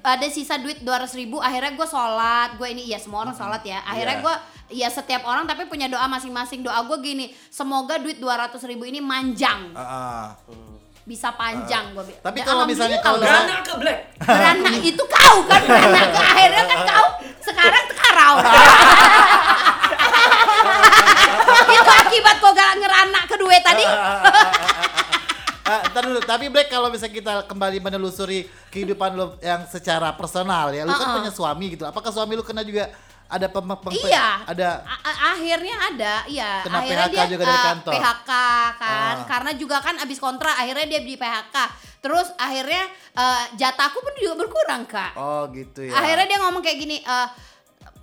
[0.00, 2.54] ada sisa duit 200 ribu akhirnya gue sholat.
[2.54, 3.80] Gue ini ya semua orang sholat ya.
[3.82, 4.24] Akhirnya Iya.
[4.24, 4.34] gue
[4.70, 6.60] ya setiap orang tapi punya doa masing-masing.
[6.60, 9.72] Doa gue gini semoga duit 200 ribu ini manjang.
[9.72, 10.26] Ah, ah.
[11.00, 13.98] bisa panjang gue Tapi kalau misalnya kalau Beranak ke black.
[14.20, 17.06] beranak itu kau kan beranak akhirnya kan kau
[17.42, 18.34] sekarang sekarang
[21.72, 23.82] itu akibat kau gak ngeranak kedua tadi
[25.70, 30.70] Ah, ntar dulu, tapi Black kalau bisa kita kembali menelusuri kehidupan lo yang secara personal
[30.70, 31.16] ya, lu kan Uh-uh.
[31.16, 31.84] punya suami gitu.
[31.84, 32.90] Apakah suami lu kena juga
[33.26, 34.42] ada pem, pem- Iya.
[34.44, 36.66] ada A- akhirnya ada, iya.
[36.66, 37.92] Kena akhirnya PHK dia juga dari eh, kantor.
[37.94, 38.32] PHK
[38.74, 39.24] kan, Ah.
[39.24, 41.56] karena juga kan abis kontrak, akhirnya dia di PHK.
[42.00, 45.14] Terus akhirnya eh, jatahku pun juga berkurang kak.
[45.14, 45.94] oh gitu ya.
[45.94, 47.26] Akhirnya dia ngomong kayak gini, eh,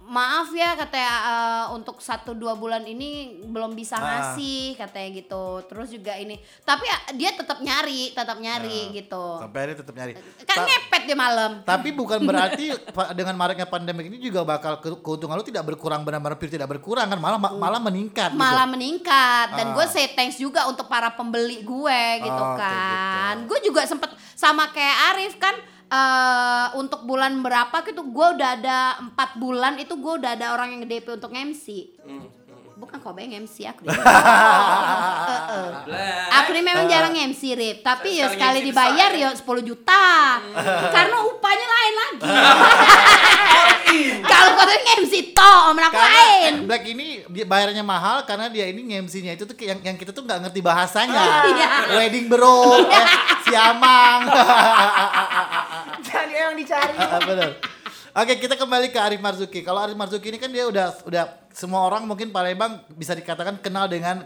[0.07, 3.09] maaf ya katanya eh, untuk satu dua bulan ini
[3.43, 4.03] belum bisa Ah.
[4.31, 5.43] ngasih katanya gitu.
[5.65, 9.23] Terus juga ini, tapi eh, dia tetap nyari, tetap nyari gitu.
[9.37, 10.13] sampai akhirnya tetap nyari.
[10.41, 11.51] Kan Ta- ngepet dia malam.
[11.61, 12.71] tapi bukan berarti
[13.19, 17.07] dengan maraknya pandemi ini juga bakal ke- keuntungan lu tidak berkurang benar-benar pure tidak berkurang
[17.07, 18.39] kan malah malah meningkat gitu.
[18.39, 19.73] malah meningkat dan Ah.
[19.73, 24.69] gue say thanks juga untuk para pembeli gue gitu Oh, kan gue juga sempet sama
[24.69, 25.55] kayak Arif kan
[25.87, 30.75] eh untuk bulan berapa gitu gue udah ada empat bulan itu gue udah ada orang
[30.75, 31.95] yang DP untuk MC
[32.77, 33.81] bukan kau yang MC aku.
[35.87, 36.29] Black.
[36.29, 40.37] Aku ini memang jarang MC Rip, tapi ya Sekali dibayar ya 10 juta.
[40.93, 42.29] Karena upahnya lain lagi.
[44.29, 46.69] Kalau kau tuh MC toh, mana aku lain.
[46.69, 50.21] Black ini dia bayarnya mahal karena dia ini nge-MC-nya itu tuh yang yang kita tuh
[50.21, 51.49] nggak ngerti bahasanya.
[51.49, 51.69] Iya.
[51.97, 53.07] Wedding bro, eh,
[53.49, 54.29] siamang.
[56.05, 56.93] Jadi yang dicari.
[56.99, 57.51] Ah, Benar.
[58.17, 59.61] Oke, kita kembali ke Arif Marzuki.
[59.61, 63.89] Kalau Arif Marzuki ini kan dia udah udah semua orang mungkin Palembang bisa dikatakan kenal
[63.89, 64.21] dengan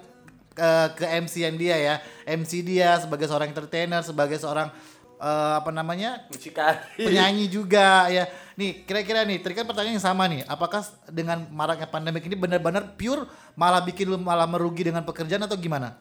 [0.59, 1.95] eh, ke MC-an dia ya.
[2.27, 4.67] MC dia sebagai seorang entertainer, sebagai seorang
[5.15, 6.27] eh, apa namanya?
[6.27, 7.07] Mucikari.
[7.07, 8.27] penyanyi juga ya.
[8.59, 10.43] Nih, kira-kira nih, tadi kan pertanyaan yang sama nih.
[10.43, 13.23] Apakah dengan maraknya pandemik ini benar-benar pure
[13.55, 15.95] malah bikin lu malah merugi dengan pekerjaan atau gimana?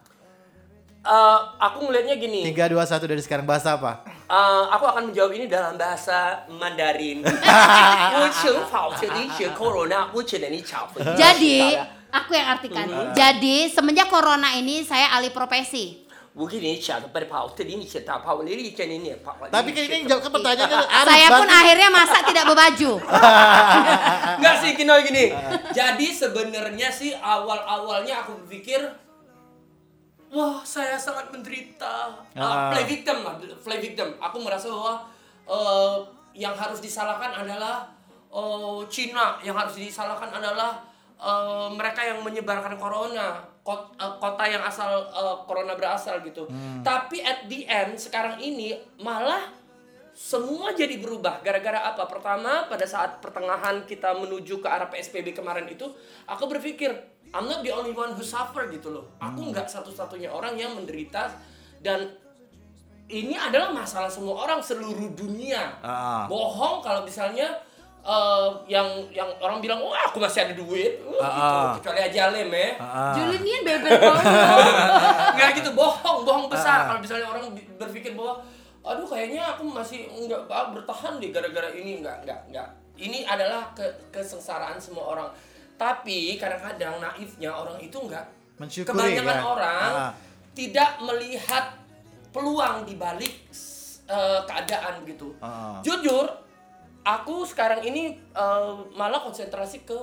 [1.01, 2.43] Eh, aku ngelihatnya gini.
[2.51, 4.03] 3 2 1 dari sekarang bahasa apa?
[4.31, 7.19] Uh, aku akan menjawab ini dalam bahasa Mandarin.
[9.51, 10.07] corona,
[11.19, 11.75] Jadi,
[12.07, 12.87] aku yang artikan.
[12.87, 13.11] Uh.
[13.11, 16.07] Jadi, semenjak corona ini saya alih profesi.
[19.51, 22.91] Tapi kayaknya yang jawab pertanyaan Saya pun akhirnya masa tidak berbaju.
[24.39, 25.35] Enggak sih, Kino gini.
[25.75, 29.10] Jadi sebenarnya sih awal-awalnya aku berpikir
[30.31, 32.15] wah saya sangat menderita.
[32.33, 34.15] Uh, play victim lah, play victim.
[34.17, 35.03] Aku merasa bahwa
[35.43, 35.97] eh,
[36.39, 37.83] yang harus disalahkan adalah
[38.31, 40.79] eh, Cina, yang harus disalahkan adalah
[41.19, 46.47] eh, mereka yang menyebarkan corona, kot- eh, kota yang asal eh, corona berasal gitu.
[46.81, 49.51] Tapi at the end sekarang ini malah
[50.11, 52.03] semua jadi berubah gara-gara apa?
[52.07, 55.87] Pertama, pada saat pertengahan kita menuju ke arah PSBB kemarin itu,
[56.27, 56.91] aku berpikir
[57.31, 59.05] I'm not the only one who suffer gitu loh.
[59.19, 61.31] Aku nggak satu-satunya orang yang menderita
[61.79, 62.11] dan
[63.11, 65.71] ini adalah masalah semua orang seluruh dunia.
[65.83, 66.27] Ah.
[66.27, 67.47] Bohong kalau misalnya
[68.03, 71.55] eh, yang yang orang bilang, wah aku masih ada duit, Wah, gitu.
[71.55, 71.71] Ah.
[71.79, 72.69] kecuali aja lem ya.
[72.79, 73.15] Ah.
[73.15, 74.25] Julian bebel banget.
[75.35, 77.47] nggak gitu bohong bohong besar kalau misalnya orang
[77.79, 78.43] berpikir bahwa
[78.81, 82.67] aduh kayaknya aku masih nggak ah, bertahan deh gara-gara ini nggak nggak nggak
[82.97, 85.29] ini adalah ke kesengsaraan semua orang
[85.81, 88.21] tapi kadang-kadang naifnya orang itu nggak
[88.55, 89.41] Mensyukuri, kebanyakan ya.
[89.43, 90.13] orang Ah.
[90.53, 91.73] tidak melihat
[92.29, 93.33] peluang di balik
[94.05, 95.81] eh, keadaan gitu Ah.
[95.81, 96.29] jujur
[97.01, 99.97] aku sekarang ini eh, malah konsentrasi ke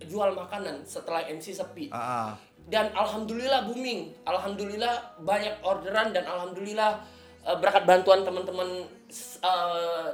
[0.00, 7.02] jual makanan setelah MC sepi Ah, dan alhamdulillah booming alhamdulillah banyak orderan dan alhamdulillah
[7.42, 8.86] eh, berkat bantuan teman-teman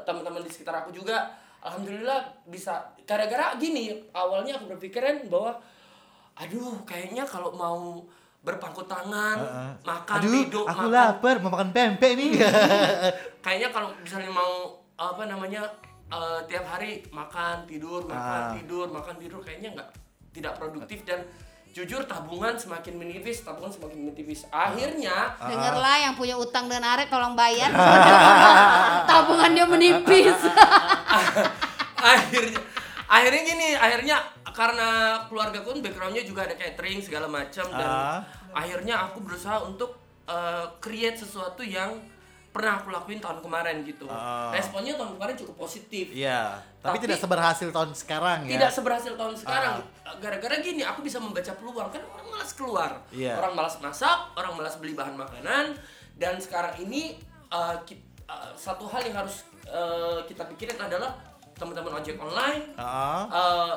[0.03, 1.29] teman-teman di sekitar aku juga
[1.61, 5.59] alhamdulillah bisa gara-gara gini awalnya aku berpikiran bahwa
[6.37, 8.07] aduh kayaknya kalau mau
[8.41, 9.73] berpangku tangan Ah, ah.
[9.83, 12.31] makan Aduh, tidur aku makan lapar mau makan pempek nih.
[13.45, 15.67] kayaknya kalau misalnya mau apa namanya
[16.07, 18.53] eh, tiap hari makan tidur makan Ah.
[18.55, 19.89] tidur makan tidur kayaknya nggak
[20.31, 21.21] tidak produktif dan
[21.71, 27.35] jujur tabungan semakin menipis tabungan semakin menipis akhirnya Dengarlah yang punya utang dengan Arif tolong
[27.35, 27.71] bayar.
[29.11, 30.35] Tabungannya menipis.
[31.97, 32.61] akhirnya
[33.11, 34.89] akhirnya gini akhirnya karena
[35.27, 38.21] keluarga pun backgroundnya juga ada catering segala macam dan Ah.
[38.53, 41.91] akhirnya aku berusaha untuk eh, create sesuatu yang
[42.51, 44.51] pernah aku lakuin tahun kemarin gitu Ah.
[44.51, 48.51] responnya tahun kemarin cukup positif Iya, tapi, Tapi- tidak seberhasil tahun sekarang ya.
[48.53, 50.15] tidak seberhasil tahun sekarang Ah.
[50.17, 53.35] gara-gara gini aku bisa membaca peluang kan orang malas keluar Iya.
[53.37, 55.75] orang malas masak orang malas beli bahan makanan
[56.15, 57.19] dan sekarang ini
[57.49, 61.15] uh, ki- uh, satu hal yang harus eh, kita pikirin adalah
[61.61, 63.29] teman-teman ojek online Ah.
[63.29, 63.75] eh,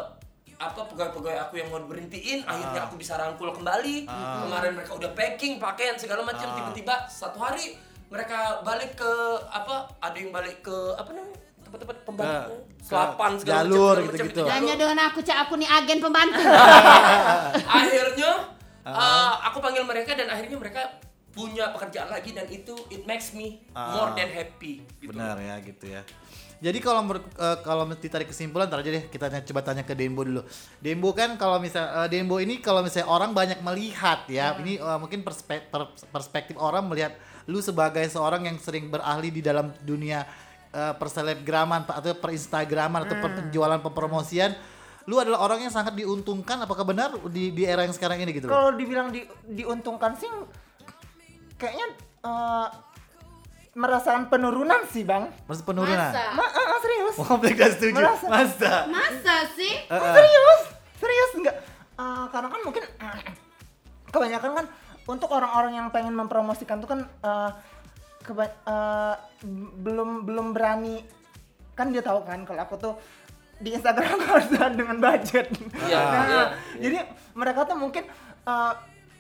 [0.56, 5.60] apa pegawai-pegawai aku yang mau berhentiin akhirnya aku bisa rangkul kembali kemarin mereka udah packing
[5.60, 6.56] pakaian segala macam Ah.
[6.56, 7.76] tiba-tiba satu hari
[8.08, 9.12] mereka balik ke
[9.46, 13.84] apa ada yang balik ke apa namanya tempat-tempat pembantu Ke- selapan ke segala jalur macam,
[13.84, 14.30] segala macam, gitu-gitu.
[14.30, 14.54] itu jalur.
[14.54, 16.42] Hanya dengan aku cak aku nih agen pembantu.
[17.74, 18.32] akhirnya
[18.86, 20.82] uh, aku panggil mereka dan akhirnya mereka
[21.34, 25.10] punya pekerjaan lagi dan itu it makes me more than happy gitu.
[25.10, 26.02] Benar ya gitu ya.
[26.64, 30.24] Jadi kalau eh, kalau ditarik kesimpulan ntar aja deh kita tanya- coba tanya ke Dembo
[30.24, 30.48] dulu.
[30.80, 34.98] Dembo kan kalau misal eh, Dembo ini kalau misalnya orang banyak melihat ya, ini eh,
[34.98, 37.20] mungkin perspek- per- perspektif orang melihat
[37.52, 40.24] lu sebagai seorang yang sering berahli di dalam dunia
[40.72, 44.56] eh, perselebgraman atau perinstagraman atau per- penjualan pempromosian.
[45.04, 48.48] Lu adalah orang yang sangat diuntungkan apakah benar di di era yang sekarang ini gitu
[48.48, 48.56] loh?
[48.56, 50.32] Kalau dibilang di, diuntungkan sih
[51.60, 51.88] kayaknya
[52.24, 52.68] eh,
[53.74, 55.34] merasakan penurunan sih, Bang.
[55.46, 55.98] Maksud penurunan.
[55.98, 56.24] Masa?
[56.32, 57.16] Ma ah, serius.
[57.18, 57.98] Oh, Black gak setuju.
[57.98, 58.26] Merasa.
[58.28, 58.74] Masa?
[58.88, 59.74] Masa sih?
[59.88, 60.14] Ah, eh.
[60.14, 60.62] serius.
[60.96, 61.58] Serius enggak?
[61.94, 62.84] Eh, karena kan mungkin
[64.14, 64.66] kebanyakan kan
[65.04, 67.52] untuk orang-orang yang pengen mempromosikan tuh kan eh,
[68.22, 71.02] keba- eh, b- belum belum berani
[71.74, 72.94] kan dia tahu kan kalau aku tuh
[73.58, 75.50] di Instagram harus dengan budget.
[75.82, 76.44] Iya, Nah, iya,
[76.78, 76.98] jadi
[77.34, 78.06] mereka tuh mungkin
[78.44, 78.74] eh,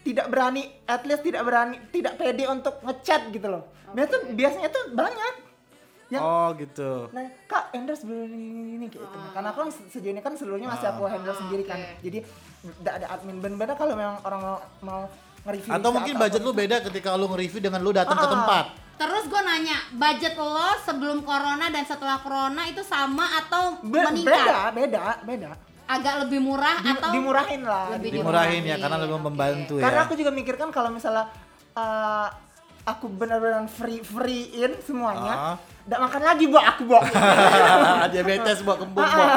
[0.03, 3.63] tidak berani, at least tidak berani, tidak pede untuk ngechat gitu loh.
[3.91, 5.33] Dia tuh biasanya tuh banyak
[6.09, 7.09] yang Oh gitu.
[7.09, 9.01] Nah, Kak, endorse beli ini, ini, ini gitu.
[9.33, 11.79] Karena aku se- sejauh ini kan seluruhnya masih aku handle sendiri kan.
[11.79, 12.03] oke.
[12.03, 12.19] Jadi
[12.77, 13.39] tidak ada admin.
[13.39, 15.01] Benar-benar kalau memang orang mau, mau
[15.43, 18.31] nge-review Atau mungkin budget lu beda ketika lu nge-review dengan lu datang ke Ah.
[18.31, 18.65] tempat.
[18.93, 20.53] Terus gue nanya, budget lo
[20.85, 24.37] sebelum corona dan setelah corona itu sama atau Be- meningkat?
[24.37, 25.51] beda, beda, beda.
[25.93, 27.85] Agak lebih murah Di- atau dimurahin lah.
[27.93, 29.25] Lebih Dimurahin ya dimurahin, karena lebih oke.
[29.25, 30.05] membantu Karena ya.
[30.05, 31.25] aku juga mikirkan kalau misalnya
[31.73, 32.27] uh,
[32.83, 35.55] aku benar-benar free freein semuanya, Ah.
[35.83, 36.97] nggak makan lagi bu aku bu.
[38.11, 39.27] Diabetes buat kembung Ah, Bok.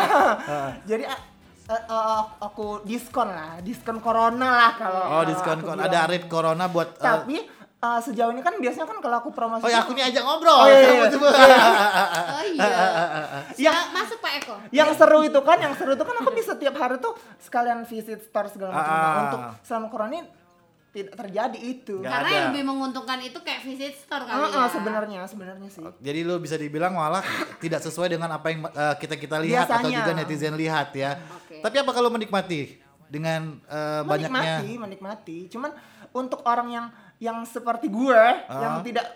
[0.48, 0.70] ah.
[0.82, 1.20] Jadi uh,
[1.68, 5.02] uh, uh, aku diskon lah, diskon corona lah kalau.
[5.12, 5.78] Oh, diskon bilang.
[5.78, 7.36] ada rate corona buat eh, Tapi
[7.78, 10.56] uh, sejauh ini kan biasanya kan kalau aku promosi Oh ya aku nih ajak ngobrol.
[10.56, 11.06] Oh, iya, iya.
[11.08, 11.28] coba.
[11.28, 12.66] Oh iya.
[13.56, 14.54] Yang Ya, masuk Pak Eko.
[14.70, 18.20] yang seru itu kan, yang seru itu kan aku bisa tiap hari tuh sekalian visit
[18.22, 18.90] store segala macam.
[18.90, 19.22] Nah, Ah.
[19.22, 20.22] untuk selama corona ini
[20.88, 21.94] tidak terjadi itu.
[21.98, 22.32] Nggak Karena ada.
[22.34, 24.68] yang lebih menguntungkan itu kayak visit store kali Ah, ah, ya.
[24.70, 25.84] sebenarnya sebenarnya sih.
[25.98, 27.20] Jadi lu bisa dibilang malah
[27.58, 29.98] tidak sesuai dengan apa yang eh, kita kita lihat atau Biasanya.
[29.98, 31.20] juga netizen lihat ya.
[31.34, 31.60] Oke.
[31.60, 34.32] Tapi apa kalau menikmati dengan eh, banyaknya
[34.64, 35.38] Menikmati, menikmati.
[35.48, 35.70] Cuman
[36.12, 36.86] untuk orang yang
[37.18, 39.06] yang seperti gue yang tidak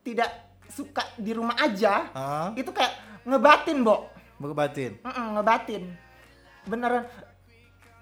[0.00, 0.30] tidak
[0.66, 2.48] suka di rumah aja, Ah.
[2.54, 4.08] itu kayak ngebatin, Bo.
[4.36, 4.96] berbatin?
[4.98, 5.82] Mm-mm, ngebatin.
[6.62, 7.04] Beneran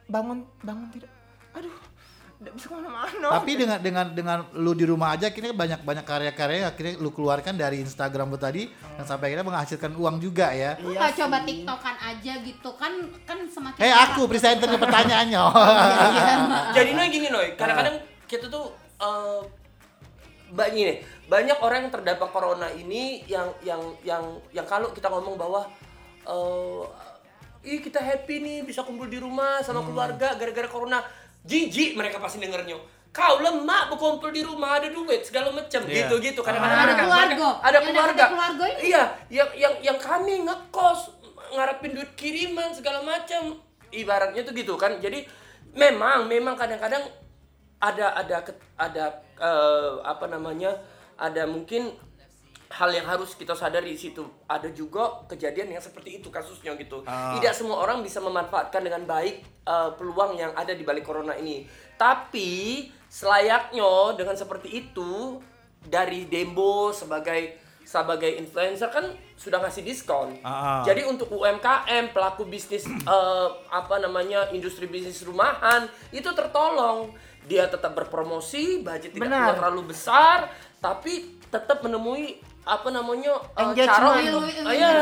[0.07, 1.11] bangun bangun tidak.
[1.51, 1.75] Aduh,
[2.37, 3.29] tidak bisa ke mana-mana.
[3.35, 7.11] Tapi dengan dengan dengan lu di rumah aja akhirnya banyak banyak karya-karya yang akhirnya lu
[7.11, 10.79] keluarkan dari Instagram lu tadi dan sampai akhirnya menghasilkan uang juga ya.
[10.79, 12.93] Lu Iya coba tiktokan aja gitu kan
[13.25, 14.07] kan semakin Hei parah.
[14.09, 15.43] aku presenter pertanyaannya.
[16.77, 19.41] Jadi Noy gini Noy, kadang-kadang kita tuh eh
[20.49, 25.35] ba- gini, banyak orang yang terdampak corona ini yang yang yang yang kalau kita ngomong
[25.35, 25.69] bahwa
[26.25, 26.83] eh
[27.69, 31.03] ih kita happy nih bisa kumpul di rumah sama keluarga gara-gara corona.
[31.41, 32.77] Jijik mereka pasti dengernya.
[33.09, 36.07] Kau lemah berkumpul di rumah ada duit segala macam Iya.
[36.07, 37.25] gitu gitu kadang-kadang Ada mereka- keluarga.
[37.25, 38.81] mereka- ada Yang keluarga namanya keluarga ini.
[38.85, 41.01] iya yang yang yang kami ngekos
[41.51, 43.57] ngarepin duit kiriman segala macam
[43.91, 45.25] ibaratnya tuh gitu kan jadi
[45.73, 47.01] memang memang kadang-kadang
[47.79, 48.37] ada ada
[48.75, 49.05] ada
[49.39, 50.75] eh, apa namanya
[51.15, 51.95] ada mungkin
[52.69, 54.27] hal yang harus kita sadari di situ.
[54.45, 57.01] Ada juga kejadian yang seperti itu kasusnya gitu.
[57.09, 57.33] Ah.
[57.39, 61.65] tidak semua orang bisa memanfaatkan dengan baik eh, peluang yang ada di balik corona ini.
[61.97, 65.41] Tapi selayaknya dengan seperti itu
[65.81, 67.57] dari Dembo sebagai
[67.89, 70.37] sebagai influencer kan sudah ngasih diskon.
[70.45, 70.85] Ah.
[70.85, 77.17] jadi untuk UMKM pelaku bisnis eh, apa namanya industri bisnis rumahan itu tertolong
[77.49, 79.41] dia tetap berpromosi budget tidak Benar.
[79.41, 80.39] keluar terlalu besar
[80.79, 83.89] tapi tetap menemui apa namanya eh, Engagement.
[83.89, 84.45] cara untuk.
[84.69, 84.93] Iya.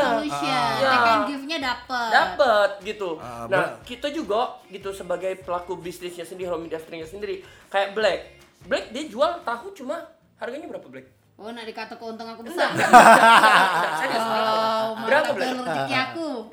[0.79, 2.09] Take and give-nya dapet.
[2.15, 3.09] dapat gitu.
[3.19, 7.43] Ah, nah, kita juga gitu sebagai pelaku bisnisnya sendiri, home industry-nya sendiri.
[7.67, 8.19] Kayak Black.
[8.71, 9.99] Black dia jual tahu cuma
[10.39, 11.07] harganya berapa Black?
[11.37, 12.73] Oh, nak dikata keuntungan aku besar.
[12.73, 15.53] Enggak, enggak, serius, Oh, berapa Black?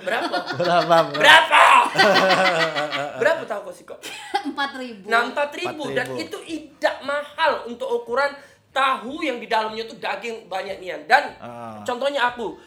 [0.03, 0.39] Berapa?
[0.59, 0.97] Berapa?
[1.15, 1.65] Berapa?
[3.23, 4.03] berapa tahu kok sih kok?
[4.45, 5.07] Empat ribu.
[5.09, 6.23] Nah, empat ribu dan 4.000.
[6.23, 8.29] itu tidak mahal untuk ukuran
[8.71, 11.79] tahu yang di dalamnya tuh daging banyak nian dan Ah.
[11.83, 12.59] contohnya aku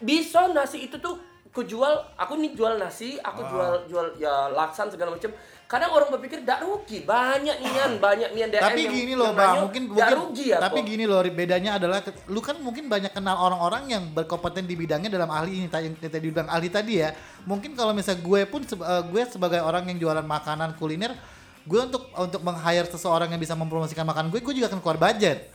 [0.00, 4.88] bisa nasi itu tuh aku jual aku nih jual nasi aku jual jual ya laksan
[4.88, 5.28] segala macam
[5.70, 9.82] kadang orang berpikir tidak rugi banyak nian banyak nian DM tapi gini loh bang mungkin
[9.86, 13.38] "Nggak mungkin rugi ya tapi kok." gini loh bedanya adalah lu kan mungkin banyak kenal
[13.38, 17.14] orang-orang yang berkompeten di bidangnya dalam ahli ini tadi yang tadi bilang ahli tadi ya
[17.46, 21.14] mungkin kalau misalnya gue pun eh, gue sebagai orang yang jualan makanan kuliner
[21.62, 25.54] gue untuk untuk meng-hire seseorang yang bisa mempromosikan makanan gue gue juga akan keluar budget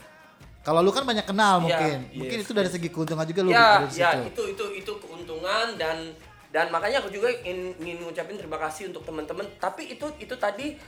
[0.64, 3.50] kalau lu kan banyak kenal Iya, mungkin mungkin yes, itu dari segi keuntungan juga lu
[3.52, 4.32] ya dari ya situ.
[4.32, 6.16] itu itu itu keuntungan dan
[6.48, 10.78] dan makanya aku juga ingin, ingin ngucapin terima kasih untuk teman-teman tapi itu itu tadi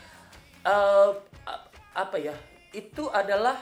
[0.61, 1.11] eh,
[1.45, 2.35] a- apa ya
[2.71, 3.57] itu adalah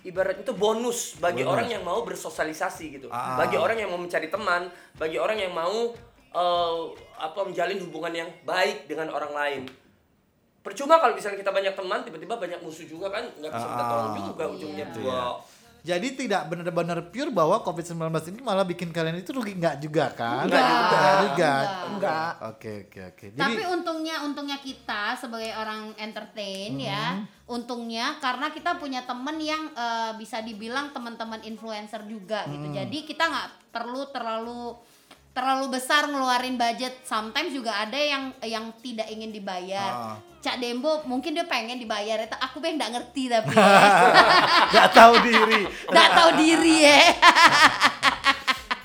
[0.00, 1.52] ibarat itu bonus bagi Bonus.
[1.52, 3.36] orang yang mau bersosialisasi gitu Ah.
[3.36, 5.92] bagi orang yang mau mencari teman bagi orang yang mau
[6.30, 6.82] eh,
[7.16, 9.62] apa menjalin hubungan yang baik dengan orang lain
[10.60, 14.08] percuma kalau misalnya kita banyak teman tiba-tiba banyak musuh juga kan nggak bisa minta tolong
[14.10, 14.24] Ah.
[14.24, 15.20] juga ujungnya tua
[15.80, 20.44] Jadi tidak benar-benar pure bahwa COVID-19 ini malah bikin kalian itu rugi nggak juga kan?
[20.44, 20.92] Nggak juga.
[20.92, 21.52] Nggak juga.
[21.88, 22.32] Enggak.
[22.52, 23.26] Oke oke oke.
[23.32, 27.48] Jadi Tapi untungnya untungnya kita sebagai orang entertain ya, Mm-hmm.
[27.50, 32.66] untungnya karena kita punya temen yang eh, bisa dibilang teman-teman influencer juga gitu.
[32.70, 32.74] Mm.
[32.76, 34.76] Jadi kita nggak perlu terlalu
[35.30, 37.06] terlalu besar ngeluarin budget.
[37.06, 40.14] Sometimes juga ada yang yang tidak ingin dibayar.
[40.14, 40.29] Ah.
[40.40, 43.52] Cak Dembo mungkin dia pengen dibayar, itu aku pengen nggak ngerti tapi
[44.72, 45.60] nggak tahu diri.
[45.86, 47.00] nggak tahu diri ya.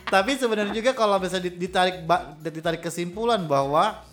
[0.06, 2.06] Tapi sebenarnya juga kalau bisa di- ditarik
[2.40, 4.06] ditarik kesimpulan bahwa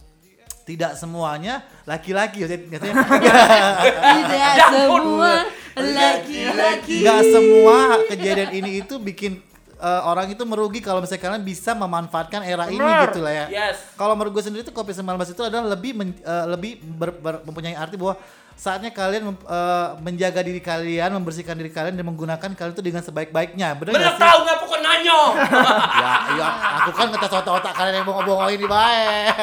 [0.65, 2.95] tidak semuanya laki-laki biasanya
[4.17, 5.33] Tidak semua
[5.77, 6.97] laki-laki.
[7.03, 7.77] nggak semua
[8.09, 9.43] kejadian ini itu bikin
[9.83, 13.11] eh, orang itu merugi kalau misalnya kalian bisa memanfaatkan era ini Benar.
[13.11, 13.47] gitu lah ya.
[13.51, 13.77] Yes.
[13.93, 17.75] Kalau menurut gue sendiri tuh COVID-19 itu adalah lebih men- eh, lebih ber- ber- mempunyai
[17.75, 18.15] arti bahwa
[18.53, 23.75] saatnya kalian eh, menjaga diri kalian, membersihkan diri kalian dan menggunakan kalian itu dengan sebaik-baiknya.
[23.75, 24.23] Benar Bener nggak sih?
[24.23, 25.21] tahu nggak pokok nanyo.
[26.05, 29.35] ya, ya, aku kan ngetes otak-otak kalian yang bongong-bongongin di baik.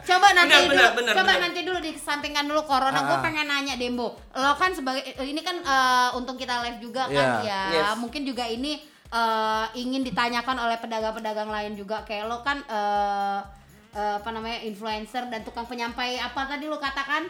[0.00, 1.42] Coba nanti Benar, dulu, benar, benar, coba benar.
[1.44, 2.98] nanti dulu dikesampingkan dulu corona.
[3.00, 3.22] Gue Ah.
[3.22, 7.44] pengen nanya Dembo, lo kan sebagai ini kan eh, untung kita live juga kan Iya.
[7.44, 7.62] ya.
[7.70, 7.96] Yes.
[7.96, 13.38] Mungkin juga ini eh, ingin ditanyakan oleh pedagang-pedagang lain juga kayak lo kan eh,
[13.92, 17.24] eh, apa namanya influencer dan tukang penyampai apa tadi lo katakan?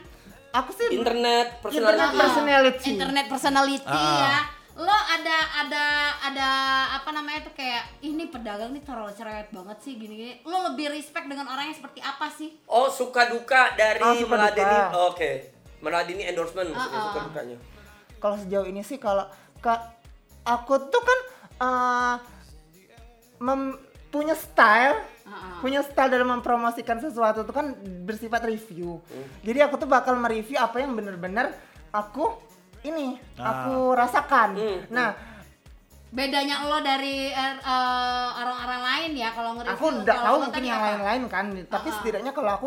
[0.50, 2.16] Aku sih Internet, Internet personality.
[2.16, 2.88] personality.
[2.88, 4.24] Internet personality Ah.
[4.26, 4.40] ya.
[4.78, 5.84] Lo ada ada
[6.22, 6.48] ada
[6.94, 10.40] apa namanya tuh kayak ini pedagang nih terlalu cerewet banget sih gini-gini.
[10.42, 12.56] Lo lebih respect dengan orang yang seperti apa sih?
[12.64, 14.78] Oh suka duka dari Oh, suka meladeni.
[14.94, 15.30] Oh, Oke,
[15.78, 17.02] meladeni endorsement Ah, ah.
[17.04, 17.56] suka dukanya.
[18.16, 19.70] kalau sejauh ini sih kalau ke
[20.44, 21.18] aku tuh kan
[21.58, 22.14] eh,
[23.38, 24.96] mem- punya style
[25.28, 25.60] ah.
[25.60, 29.26] punya style dalam mempromosikan sesuatu itu kan bersifat review Hmm.
[29.44, 31.52] jadi aku tuh bakal mereview apa yang bener-bener
[31.92, 32.32] aku
[32.82, 33.68] ini Ah.
[33.68, 35.12] aku rasakan Hmm, nah
[36.08, 40.80] bedanya lo dari eh, eh, orang-orang lain ya kalau nge-review aku nggak tahu mungkin yang
[40.80, 41.94] lain-lain kan tapi ah.
[42.00, 42.66] setidaknya kalau aku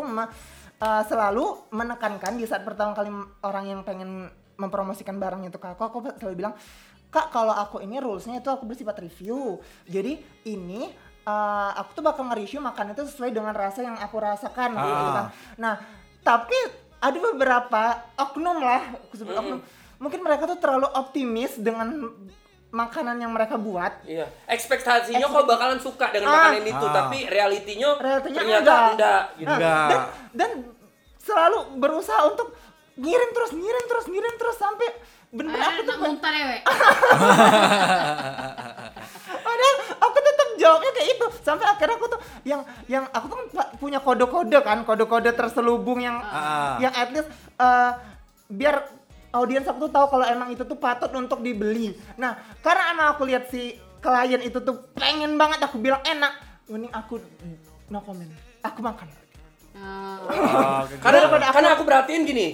[0.82, 3.10] uh, selalu menekankan di saat pertama kali
[3.42, 4.26] orang yang pengen
[4.58, 6.54] mempromosikan barang itu ke aku aku selalu bilang
[7.12, 10.88] kak kalau aku ini rulesnya itu aku bersifat review jadi ini
[11.22, 14.82] uh, aku tuh bakal nge-review makanan itu sesuai dengan rasa yang aku rasakan Ah.
[14.82, 15.74] gitu kan nah
[16.18, 16.56] tapi
[16.98, 17.82] ada beberapa
[18.16, 19.60] oknum lah aku sebut oknum
[19.98, 22.10] mungkin mereka tuh terlalu optimis dengan
[22.70, 26.48] makanan yang mereka buat Iya, ekspektasinya Ekspek- kok bakalan suka dengan Ah.
[26.48, 26.94] makanan itu, Ah.
[26.96, 28.88] tapi realitinya, Realitinya ternyata enggak.
[28.88, 29.22] enggak.
[29.36, 29.44] gitu.
[29.44, 29.86] Nah, Enggak.
[29.86, 30.00] Dan,
[30.32, 30.50] dan
[31.18, 32.48] selalu berusaha untuk
[32.94, 34.88] ngirim terus, ngirim terus, ngirim terus sampai
[35.32, 36.58] bener aku tuh muntah dewe.
[39.42, 43.46] padahal aku tetap jawabnya kayak itu sampai akhirnya aku tuh yang yang aku tuh kan
[43.76, 46.76] punya kode-kode kan kode-kode terselubung yang Ah.
[46.78, 47.90] yang at least eh,
[48.46, 48.84] biar
[49.32, 51.90] audiens aku tuh tahu kalau emang itu tuh patut untuk dibeli.
[52.14, 56.36] Nah karena emang aku lihat si klien itu tuh pengen banget aku bilang enak.
[56.68, 57.16] Mending aku
[57.88, 58.28] no comment
[58.60, 59.08] aku makan.
[59.72, 60.18] Eh,
[61.00, 62.46] Karena, Daripada aku- karena aku perhatiin gini,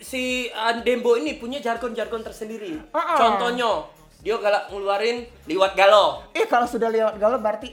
[0.00, 2.78] si uh, Dembo ini punya jargon-jargon tersendiri.
[2.90, 3.16] Ah, ah.
[3.16, 3.86] Contohnya,
[4.18, 6.26] dia galak ngeluarin liwat galo.
[6.32, 7.70] Eh kalau sudah lewat galau berarti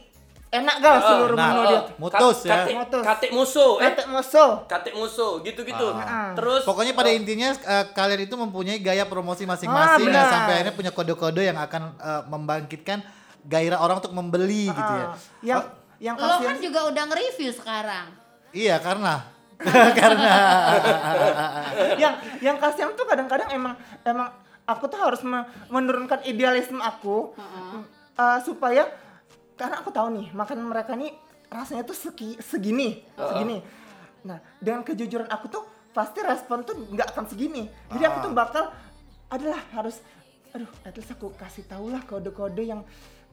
[0.56, 1.82] enak gal seluruh nah, menu dia.
[2.00, 2.64] Mutus ya.
[2.64, 3.04] Kate, Mutus.
[3.04, 3.92] kate musuh, eh.
[3.92, 4.52] Kate musuh.
[4.64, 5.88] Kate musuh, gitu-gitu.
[5.92, 6.32] Ah.
[6.32, 10.32] Terus Pokoknya pada eh, intinya eh, kalian itu mempunyai gaya promosi masing-masing Ah, dan benar.
[10.32, 13.04] sampai akhirnya punya kode-kode yang akan eh, membangkitkan
[13.44, 15.08] gairah orang untuk membeli gitu ya.
[15.44, 18.12] Yang Oh, yang lo kan juga udah nge-review sekarang.
[18.52, 19.24] iya karena
[20.00, 20.34] karena
[22.02, 24.30] yang yang kasihan tuh kadang-kadang emang emang
[24.68, 27.34] aku tuh harus me- menurunkan idealisme aku
[28.18, 28.90] uh, supaya
[29.56, 31.16] karena aku tahu nih makanan mereka nih
[31.48, 33.58] rasanya tuh segi, segini segini.
[34.28, 35.64] Nah dengan kejujuran aku tuh
[35.96, 37.72] pasti respon tuh nggak akan segini.
[37.94, 38.68] Jadi aku tuh bakal
[39.32, 40.04] adalah harus
[40.56, 42.82] aduh at least aku kasih tau lah kode-kode yang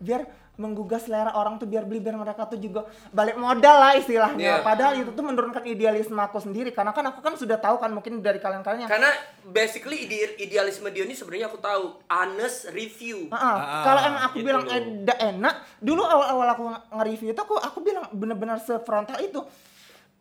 [0.03, 4.61] biar menggugah selera orang tuh biar beli biar mereka tuh juga balik modal lah istilahnya.
[4.61, 4.67] Iya.
[4.67, 8.21] Padahal itu tuh menurunkan idealisme aku sendiri karena kan aku kan sudah tahu kan mungkin
[8.21, 9.09] dari kalian-kalian yang Karena
[9.49, 13.33] basically ide- idealisme dia ini sebenarnya aku tahu honest review.
[13.33, 13.57] Ah, ah.
[13.81, 14.77] kalau emang aku gitu bilang loh.
[14.77, 19.41] eh, enak, dulu awal-awal aku nge- nge-review itu aku aku bilang bener-bener sefrontal itu.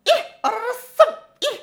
[0.07, 1.11] Ih, orang resep.
[1.43, 1.57] Ih,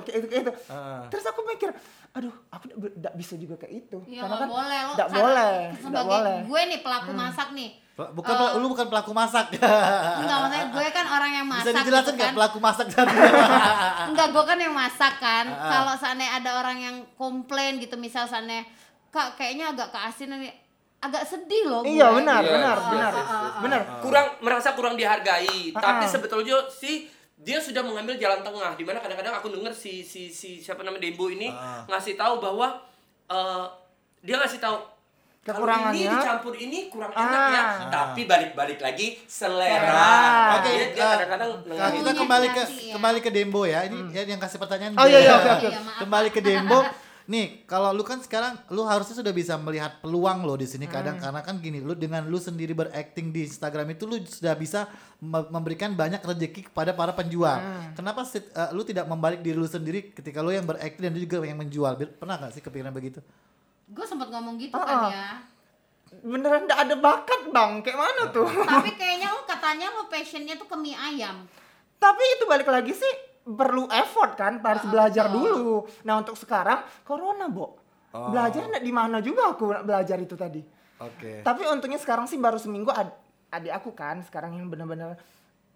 [0.00, 0.52] kayak itu kayak itu.
[0.66, 1.04] Ah.
[1.06, 1.68] Terus aku mikir,
[2.10, 3.98] aduh, aku tidak bisa juga kayak itu.
[4.06, 6.36] Ya Karena kan boleh nggak karena boleh, Sebagai boleh.
[6.42, 7.70] gue nih pelaku masak nih.
[7.92, 9.52] Bukan pel- lu bukan pelaku masak.
[10.20, 12.32] Enggak maksudnya gue kan orang yang Bisa masak dijelasin gitu kan.
[12.32, 13.16] pelaku masak tadi?
[14.08, 15.44] Enggak, gue kan yang masak kan.
[15.46, 15.68] Ah.
[15.70, 18.64] Kalau seandainya ada orang yang komplain gitu misal seandainya
[19.08, 20.56] kak kayaknya agak keasinan nih
[20.98, 21.92] agak sedih loh gue.
[21.92, 23.12] Iya, benar, Iya, benar, iya, benar.
[23.12, 23.60] iya, iya.
[23.60, 23.80] Benar.
[24.00, 25.74] kurang merasa kurang dihargai.
[25.74, 27.10] Tapi sebetulnya sih
[27.42, 31.02] dia sudah mengambil jalan tengah di mana kadang-kadang aku denger si si si siapa namanya
[31.02, 31.82] Dembo ini Ah.
[31.86, 32.78] ngasih tahu bahwa
[33.26, 33.64] eh,
[34.20, 34.78] dia ngasih tahu
[35.42, 36.10] kalau ini Kekurangannya.
[36.14, 37.58] dicampur ini kurang enak ya.
[37.58, 37.90] Ah.
[37.90, 39.74] Tapi balik-balik lagi selera.
[39.74, 40.14] Selera.
[40.54, 42.92] Oke, dia, dia kadang-kadang Nah, kita kembali ke ya.
[42.94, 43.80] kembali ke Dembo ya.
[43.82, 44.94] Ini ya yang kasih pertanyaan.
[44.94, 45.66] Oh, iya, iya, oke, oke.
[45.66, 45.98] Iya, maaf.
[45.98, 46.78] Kembali ke Dembo.
[47.24, 51.16] Nih, kalau lu kan sekarang lu harusnya sudah bisa melihat peluang lo di sini kadang
[51.16, 51.24] Hmm.
[51.24, 55.46] karena kan gini, lu dengan lu sendiri berakting di Instagram itu lu sudah bisa me-
[55.48, 57.54] memberikan banyak rezeki kepada para penjual.
[57.54, 57.94] Hmm.
[57.94, 61.20] Kenapa sit- eh, lu tidak membalik diri lu sendiri ketika lu yang berakting dan lu
[61.20, 61.94] juga yang menjual?
[62.12, 63.22] Pernah gak sih kepikiran begitu?
[63.86, 65.08] Gue sempat ngomong gitu Ah, kan ah.
[65.08, 65.28] ya.
[66.14, 68.44] Beneran nggak ada bakat bang, kayak mana tuh?
[68.44, 71.48] Tapi kayaknya lo katanya lo passionnya tuh ke mie ayam.
[71.96, 73.12] Tapi itu balik lagi sih
[73.42, 75.42] perlu effort kan, harus Ah, belajar betul.
[75.42, 75.76] dulu.
[76.02, 77.78] Nah untuk sekarang corona, Bo.
[78.12, 78.28] Oh.
[78.28, 80.62] Belajar di mana juga aku belajar itu tadi.
[81.00, 81.42] Oke.
[81.42, 83.16] Tapi untungnya sekarang sih baru seminggu ad-
[83.50, 85.18] adik aku kan sekarang yang bener-bener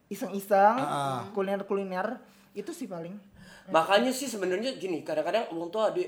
[0.07, 2.21] iseng-iseng Ah, kuliner-kuliner
[2.53, 3.19] itu sih paling.
[3.67, 5.99] Makanya sih sebenarnya gini, kadang-kadang uang tuh ada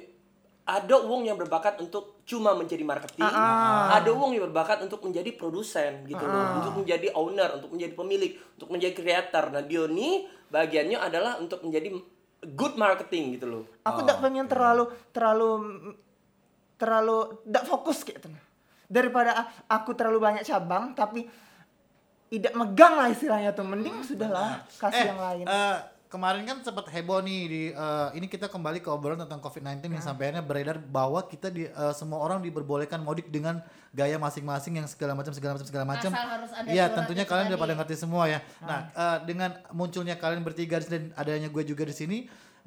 [0.68, 3.24] ada uang yang berbakat untuk cuma menjadi marketing,
[3.88, 8.32] ada uang yang berbakat untuk menjadi produsen gitu loh, untuk menjadi owner, untuk menjadi pemilik,
[8.52, 9.48] untuk menjadi creator.
[9.48, 11.88] Nah, Dio nih bagiannya adalah untuk menjadi
[12.52, 13.64] good marketing gitu loh.
[13.80, 15.50] Aku tidak pengen terlalu terlalu
[16.76, 17.16] terlalu
[17.48, 18.28] tidak fokus gitu.
[18.88, 21.24] Daripada aku terlalu banyak cabang tapi
[22.28, 23.64] tidak megang lah istilahnya tuh.
[23.64, 25.44] Mending sudahlah kasih eh, yang lain.
[25.48, 25.76] eh,
[26.09, 30.04] kemarin kan sempat heboh nih di eh, ini kita kembali ke obrolan tentang COVID-19 yang
[30.04, 33.61] sampainya beredar bahwa kita di eh, semua orang diperbolehkan mudik dengan
[33.92, 36.11] gaya masing-masing yang segala macam segala macam segala macam.
[36.68, 38.40] Iya, tentunya kalian udah pada ngerti semua ya.
[38.64, 42.18] Nah, eh, dengan munculnya kalian bertiga dan adanya gue juga di sini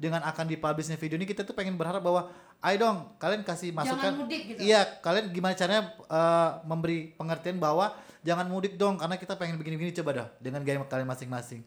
[0.02, 2.26] dengan akan dipublishnya video ini kita tuh pengen berharap bahwa
[2.66, 4.58] ayo dong kalian kasih masukan mudik gitu.
[4.58, 7.94] iya kalian gimana caranya eh, memberi pengertian bahwa
[8.26, 11.62] jangan mudik dong karena kita pengen begini-begini coba dah dengan gaya kalian masing-masing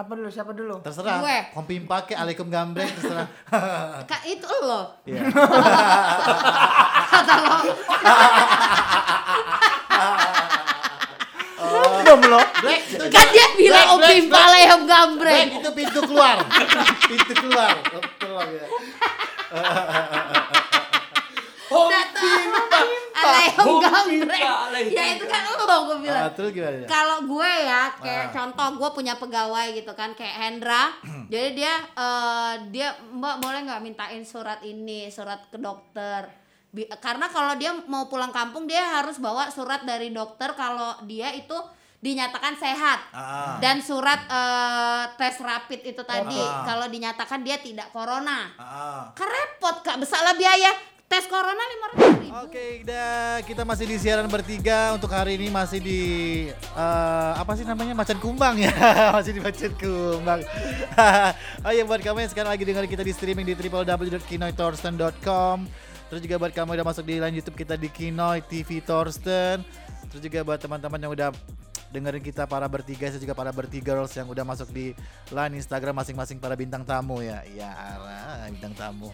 [0.00, 0.28] Apa dulu?
[0.28, 0.80] Siapa dulu?
[0.80, 1.38] terserah Gue.
[1.52, 3.28] kompim pakai alaikum gambreng terserah
[4.10, 4.96] Kak itu lo.
[5.04, 5.28] Iya.
[7.06, 7.56] Kata lo.
[12.00, 12.40] Belum lo.
[12.60, 15.48] Black itu Kan dia bilang palehom Black, gambreng.
[15.54, 16.36] itu pintu keluar
[17.10, 18.66] pintu keluar Betul, ya.
[21.70, 24.42] Alehom Opim gambreng.
[24.42, 26.24] palehom Ya itu kan lo gue bilang.
[26.24, 26.86] Ah, terus gimana ya?
[26.86, 28.32] Kalau gue ya kayak Ah.
[28.32, 30.90] contoh gue punya pegawai gitu kan kayak Hendra.
[31.32, 36.26] jadi dia eh, dia Mbak boleh nggak mintain surat ini, surat ke dokter.
[36.70, 41.30] Bi- karena kalau dia mau pulang kampung dia harus bawa surat dari dokter kalau dia
[41.30, 41.54] itu
[42.00, 43.12] dinyatakan sehat.
[43.12, 43.58] Ah.
[43.58, 46.64] Dan surat eh, tes rapid itu tadi Ah.
[46.64, 48.48] kalau dinyatakan dia tidak corona.
[48.56, 49.12] Ah.
[49.12, 50.72] Kan repot Kak, besarlah biaya
[51.10, 51.58] tes corona
[51.98, 52.30] 500 ribu.
[52.46, 56.00] Oke, dah kita masih di siaran bertiga untuk hari ini masih di
[56.54, 58.70] eh, apa sih namanya Macan Kumbang ya,
[59.18, 60.46] masih di Macan Kumbang.
[61.66, 65.56] oh iya buat kamu yang sekarang lagi dengar kita di streaming di www.kinoytorsten.com.
[66.14, 69.66] Terus juga buat kamu yang udah masuk di line YouTube kita di Kinoy TV Torsten.
[70.14, 71.34] Terus juga buat teman-teman yang udah
[71.90, 74.94] dengerin kita para bertiga, saya juga para bertigirls yang udah masuk di
[75.34, 77.42] line Instagram masing-masing para bintang tamu ya.
[77.50, 77.98] Ya,
[78.46, 79.10] bintang tamu.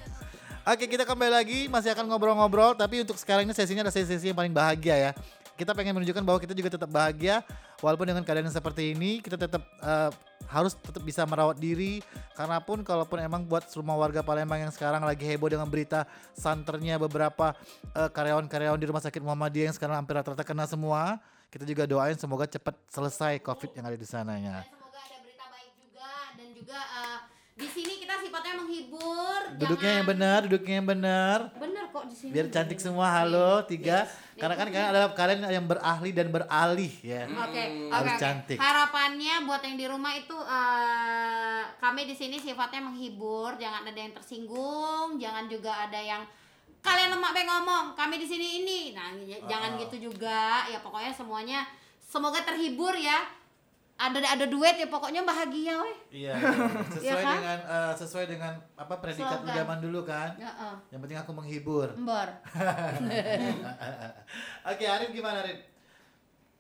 [0.66, 4.34] Oke kita kembali lagi masih akan ngobrol-ngobrol tapi untuk sekarang ini sesinya adalah sesi-sesi yang
[4.34, 5.10] paling bahagia ya.
[5.54, 7.46] Kita pengen menunjukkan bahwa kita juga tetap bahagia
[7.78, 10.10] walaupun dengan keadaan yang seperti ini kita tetap eh,
[10.50, 12.02] harus tetap bisa merawat diri
[12.34, 16.02] karena pun kalaupun emang buat semua warga Palembang yang sekarang lagi heboh dengan berita
[16.34, 17.54] santernya beberapa
[17.94, 22.18] eh, karyawan-karyawan di Rumah Sakit Muhammadiyah yang sekarang hampir rata-rata kena semua kita juga doain
[22.18, 24.66] semoga cepat selesai COVID yang ada di sananya.
[24.66, 29.56] Semoga ada berita baik juga dan juga eh, di sini kita sifatnya menghibur.
[29.56, 31.38] Duduknya yang benar, duduknya yang benar.
[31.56, 32.30] Bener kok di sini.
[32.36, 34.04] Biar cantik semua, halo tiga.
[34.04, 34.12] Yes.
[34.36, 37.24] Karena kan kalian adalah kalian yang berahli dan beralih ya.
[37.24, 38.20] Oke, Harus oke, oke.
[38.20, 38.58] cantik.
[38.60, 44.12] Harapannya buat yang di rumah itu eh, kami di sini sifatnya menghibur, jangan ada yang
[44.12, 46.28] tersinggung, jangan juga ada yang
[46.78, 51.10] kalian lemak be ngomong kami di sini ini nah j- jangan gitu juga ya pokoknya
[51.10, 51.66] semuanya
[51.98, 53.26] semoga terhibur ya
[53.96, 56.36] ada ada duet ya pokoknya bahagia weh Iya,
[56.94, 57.34] sesuai Iya kan?
[57.34, 59.56] dengan eh, sesuai dengan apa predikat Slogan.
[59.56, 60.30] zaman dulu kan.
[60.36, 60.76] ya eh.
[60.90, 61.88] Yang penting aku menghibur.
[61.90, 62.28] embor
[64.66, 65.58] Oke, Arif gimana Arif?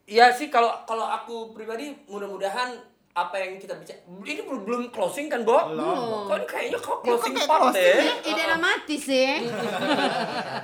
[0.06, 2.72] Iya sih kalau kalau aku pribadi mudah-mudahan
[3.10, 5.56] apa yang kita bicara ini belum belum closing kan, Bo?
[5.66, 6.28] Belum.
[6.28, 7.96] Kok ini kayaknya kok closing kayak part deh.
[7.96, 8.14] ya?
[8.22, 9.30] ide mati sih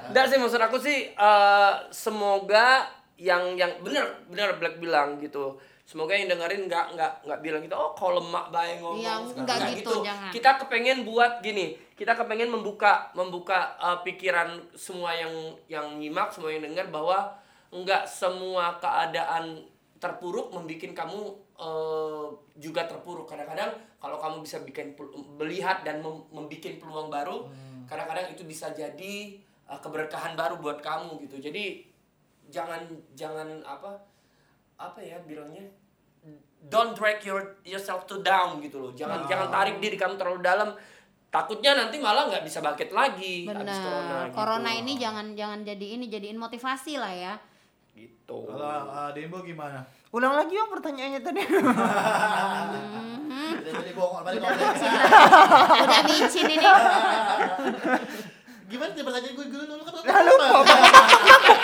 [0.08, 5.56] Enggak sih maksud aku sih eh, semoga yang yang benar benar Black bilang gitu.
[5.92, 7.76] Semoga yang dengerin nggak nggak nggak bilang gitu.
[7.76, 9.04] Oh, kalau lemak baik ngomong.
[9.04, 10.32] Iya, nggak gitu, jangan.
[10.32, 11.76] Kita kepengen buat gini.
[11.92, 17.36] Kita kepengen membuka membuka eh, pikiran semua yang yang nyimak, semua yang dengar bahwa
[17.68, 19.68] nggak semua keadaan
[20.00, 21.20] terpuruk membuat kamu
[21.60, 22.26] eh,
[22.56, 23.28] juga terpuruk.
[23.28, 24.96] Kadang-kadang kalau kamu bisa bikin
[25.36, 27.52] melihat dan mem, membuat peluang baru,
[27.84, 29.36] kadang-kadang itu bisa jadi
[29.68, 31.36] eh, keberkahan baru buat kamu gitu.
[31.52, 31.84] Jadi
[32.48, 32.80] jangan
[33.12, 34.08] jangan apa
[34.80, 35.81] apa ya bilangnya
[36.68, 38.92] don't drag your yourself to down gitu loh.
[38.94, 40.70] Jangan jangan tarik diri kamu terlalu dalam.
[41.32, 43.80] Takutnya nanti malah nggak bisa bangkit lagi habis bener.
[43.80, 44.84] corona, corona, gitu.
[44.84, 47.34] ini jangan jangan jadi ini jadiin motivasi lah ya.
[47.96, 48.36] Gitu.
[48.44, 49.80] Kalau eh, Dembo gimana?
[50.12, 51.40] Ulang lagi yang pertanyaannya tadi.
[55.82, 56.66] Udah micin ini
[58.72, 59.46] Gimana sih pertanyaan gue?
[59.52, 59.92] Dulu dulu kan?
[60.00, 60.32] Lalu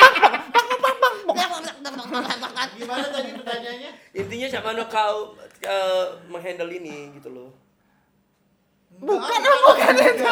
[2.78, 3.90] Gimana tadi pertanyaannya?
[4.14, 7.50] intinya siapa no kau eh, menghandle ini gitu loh
[8.98, 10.26] Bukan, bukan itu.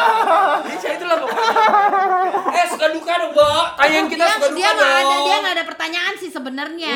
[0.77, 1.51] Iya itulah pokoknya
[2.49, 5.37] eh suka duka dong Bo tanyain kita dia suka duka dia nggak ada dong dia
[5.37, 6.95] nggak ada pertanyaan sih sebenarnya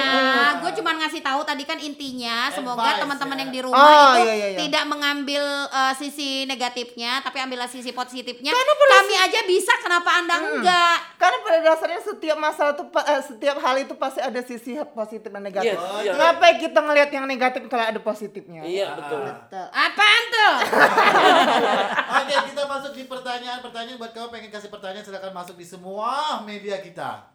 [0.59, 3.41] gue cuma ngasih tahu tadi kan intinya semoga Advice, teman-teman ya.
[3.41, 4.57] yang di rumah Oh, itu iya, iya, iya.
[4.59, 10.09] tidak mengambil uh, sisi negatifnya tapi ambillah sisi positifnya Karena pada kami aja bisa kenapa
[10.13, 14.41] anda enggak Karena pada dasarnya setiap masalah tuh pa- eh, setiap hal itu pasti ada
[14.41, 15.71] sisi positif dan negatif.
[15.71, 16.11] Yes, iya.
[16.11, 18.61] Ngapain kita ngelihat yang negatif kalau ada positifnya?
[18.61, 19.65] iya betul Betul.
[19.69, 20.53] apaan tuh
[21.61, 26.77] Oke, kita masuk di pertanyaan-pertanyaan buat kamu pengen kasih pertanyaan silakan masuk di semua media
[26.77, 27.25] kita.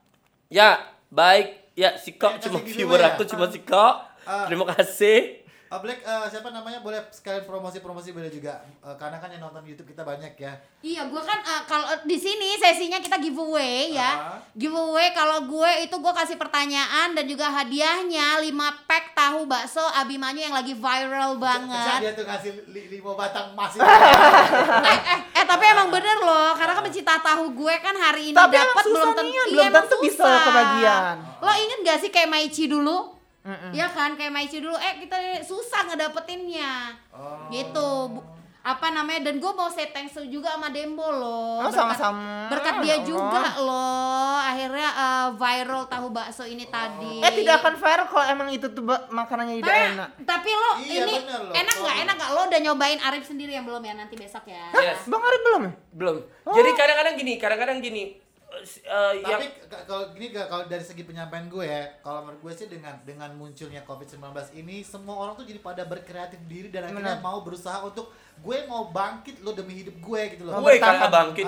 [0.47, 3.15] ya baik ya si kok cuma viewer ya?
[3.15, 3.95] aku cuma si kok
[4.27, 4.43] Ah.
[4.51, 6.79] terima kasih Oh, Black, eh, siapa namanya?
[6.79, 8.63] Boleh sekalian promosi-promosi boleh juga.
[8.87, 10.55] Eh, karena kan yang nonton YouTube kita banyak ya.
[10.79, 14.39] Iya, gue kan uh, kalau di sini sesinya kita giveaway ya.
[14.39, 14.39] Ah.
[14.55, 20.47] Giveaway kalau gue itu gue kasih pertanyaan dan juga hadiahnya 5 pack tahu bakso Abimanyu
[20.47, 21.99] yang lagi viral Bisa banget.
[21.99, 23.83] dia tuh ngasih li- lima batang emas itu.
[24.87, 28.39] eh, eh, eh, tapi emang bener loh karena kan pecinta tahu gue kan hari ini
[28.39, 31.15] dapat belum nih, tentu belum iya, emang tentu bisa kebagian.
[31.43, 33.16] Lo inget gak sih kayak Maici dulu?
[33.47, 33.71] Mm-mm.
[33.71, 36.99] Iya kan kayak Maici dulu eh kita susah ngedapetinnya.
[37.11, 37.47] Oh.
[37.49, 37.89] Gitu.
[38.11, 42.51] Bu- apa namanya dan gue mau say thanks juga sama Dembo loh Oh, Berkat- sama-sama.
[42.51, 43.07] berkat Ya dia Allah.
[43.07, 48.51] juga loh akhirnya eh, viral tahu bakso ini tadi Eh tidak akan viral kalau emang
[48.51, 50.09] itu tuh makanannya tidak tapi, enak.
[50.27, 51.55] tapi lo Iya, ini bener loh.
[51.55, 52.03] enak nggak Oh.
[52.03, 55.07] enak nggak lo udah nyobain Arif sendiri yang belum ya nanti besok ya Yes.
[55.07, 55.73] Bang Arif belum ya?
[55.95, 56.17] belum
[56.49, 58.03] jadi kadang-kadang gini kadang-kadang gini
[58.49, 62.67] yang Tapi k- kalau gini kalau dari segi penyampaian gue ya, kalau menurut gue sih
[62.67, 64.23] dengan dengan munculnya COVID-19
[64.55, 67.27] ini semua orang tuh jadi pada berkreatif diri dan akhirnya Benar.
[67.27, 70.57] mau berusaha untuk gue mau bangkit lo demi hidup gue gitu loh.
[70.59, 71.47] gue kakak bangkit?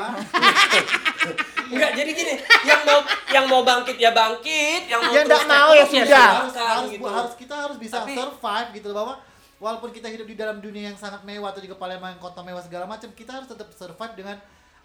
[1.69, 2.35] Enggak, jadi gini,
[2.65, 6.29] yang mau yang mau bangkit ya bangkit, yang mau terus nggak mau ya terus sudah.
[6.35, 7.07] harus harus, gitu.
[7.07, 9.15] harus kita harus bisa Tapi- survive gitu loh bahwa
[9.59, 12.61] walaupun kita hidup di dalam dunia yang sangat mewah atau juga Palembang yang kota mewah
[12.61, 14.37] segala macam kita harus tetap survive dengan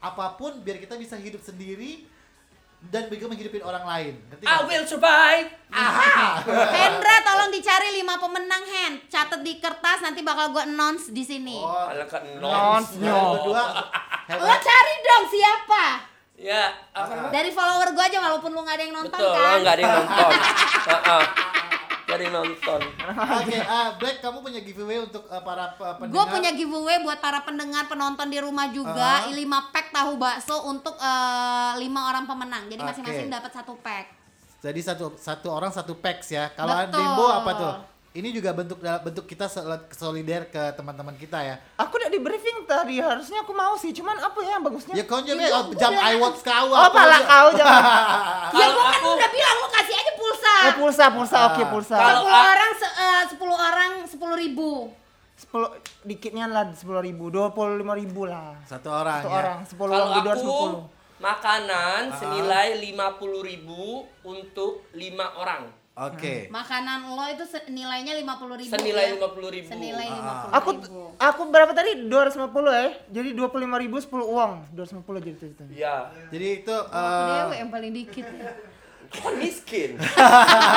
[0.03, 2.03] apa pun biar kita bisa hidup sendiri
[2.91, 4.13] dan juga menghidupin orang lain.
[4.27, 5.47] Ngerti I will survive.
[6.75, 8.93] Hendra tolong dicari lima pemenang Hen.
[9.07, 11.55] Catat di kertas nanti bakal gue announce di sini.
[11.55, 13.63] Oh, Ala kan kalian berdua
[14.27, 15.83] lo cari dong siapa.
[16.33, 17.31] Ya, apa?
[17.31, 19.47] dari follower gue aja walaupun lu nggak ada yang nonton Betul, kan?
[19.47, 20.29] lo nggak ada yang nonton.
[22.19, 22.81] Yang nonton.
[23.41, 26.13] Oke, ah, Black kamu punya giveaway untuk uh, para uh, pendengar.
[26.13, 29.31] Gue punya giveaway buat para pendengar penonton di rumah juga, Ah.
[29.31, 32.67] 5 pack tahu bakso untuk eh, lima orang pemenang.
[32.67, 34.05] Jadi masing-masing dapat satu pack.
[34.63, 36.51] Jadi satu satu orang satu packs ya.
[36.53, 36.87] Kalau.
[36.87, 37.73] Dembo apa tuh?
[38.13, 41.57] Ini juga bentuk bentuk kita sol- solider ke teman-teman kita ya.
[41.75, 43.89] Aku udah di briefing tadi, harusnya aku mau sih.
[43.89, 44.93] Cuman apa ya yang bagusnya?
[44.93, 46.65] Ya kau Ya, gua oh, jam udah- iWatch kau.
[46.69, 47.81] oh, pala kau jangan.
[48.53, 50.53] Ya gue kan aku- udah bilang lu kasih aja pulsa.
[50.61, 51.45] Eh pulsa, pulsa, Ah.
[51.49, 51.95] oke pulsa.
[51.97, 54.69] Kalau- 10 a- orang se- eh, 10 orang 10 ribu.
[55.33, 55.69] Sepuluh
[56.03, 58.53] dikitnya lah sepuluh ribu, dua puluh lima ribu lah.
[58.63, 59.35] Satu orang Satu ya.
[59.35, 60.81] orang, sepuluh lebih dua sepuluh.
[61.17, 62.15] makanan Ah.
[62.15, 63.83] senilai 50.000 ribu
[64.23, 65.65] untuk lima orang.
[65.93, 66.49] Oke.
[66.49, 68.73] Makanan lo itu nilainya lima puluh ribu.
[68.73, 69.21] Senilai ya?
[69.21, 69.69] 50.000.
[69.69, 70.17] Senilai Ah.
[70.17, 71.01] lima puluh Aku ribu.
[71.21, 71.91] aku berapa tadi?
[72.01, 72.87] 250 ya.
[73.13, 74.51] Jadi 25 ribu 10 uang.
[74.73, 75.69] 250 jadi ceritanya.
[75.69, 75.95] Iya.
[76.33, 78.25] Jadi itu eh, dewe yang paling dikit.
[79.13, 80.01] Kan miskin.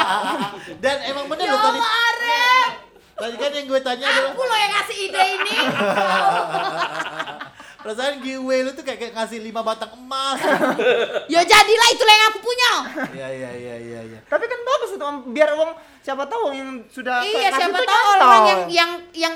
[0.84, 2.70] dan emang bener ya loh tadi Arif,
[3.16, 5.56] tadi kan yang gue tanya adalah aku lo yang ngasih ide ini.
[7.86, 10.42] perasaan giveaway lu tuh kayak, kayak ngasih lima batang emas.
[11.32, 12.72] ya jadilah itulah yang aku punya.
[13.14, 14.18] Iya iya iya iya iya.
[14.26, 15.70] Tapi kan bagus itu biar uang
[16.02, 19.34] siapa tahu yang sudah iya siapa tahu orang yang yang yang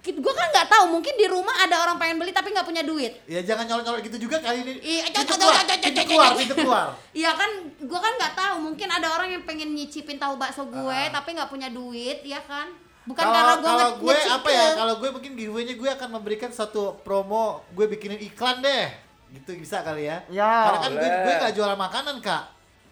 [0.00, 3.20] gue kan nggak tahu mungkin di rumah ada orang pengen beli tapi nggak punya duit.
[3.28, 4.72] Ya jangan nyolot-nyolot gitu juga kali ini.
[4.80, 6.86] Iya, cocok, keluar, cocok, keluar, pintu keluar.
[7.20, 8.54] Iya kan, gue kan nggak tahu.
[8.64, 11.12] Mungkin ada orang yang pengen nyicipin tahu bakso gue, Ah.
[11.12, 12.72] tapi nggak punya duit, ya kan?
[13.02, 14.66] Bukan Kalau- karena gue kalau nge- gue apa ya?
[14.74, 18.86] Kalau gue mungkin giveaway-nya gue akan memberikan satu promo, gue bikinin iklan deh.
[19.30, 20.20] Gitu bisa kali ya.
[20.28, 22.44] Ya, Karena kan gue gue gak jualan makanan, Kak.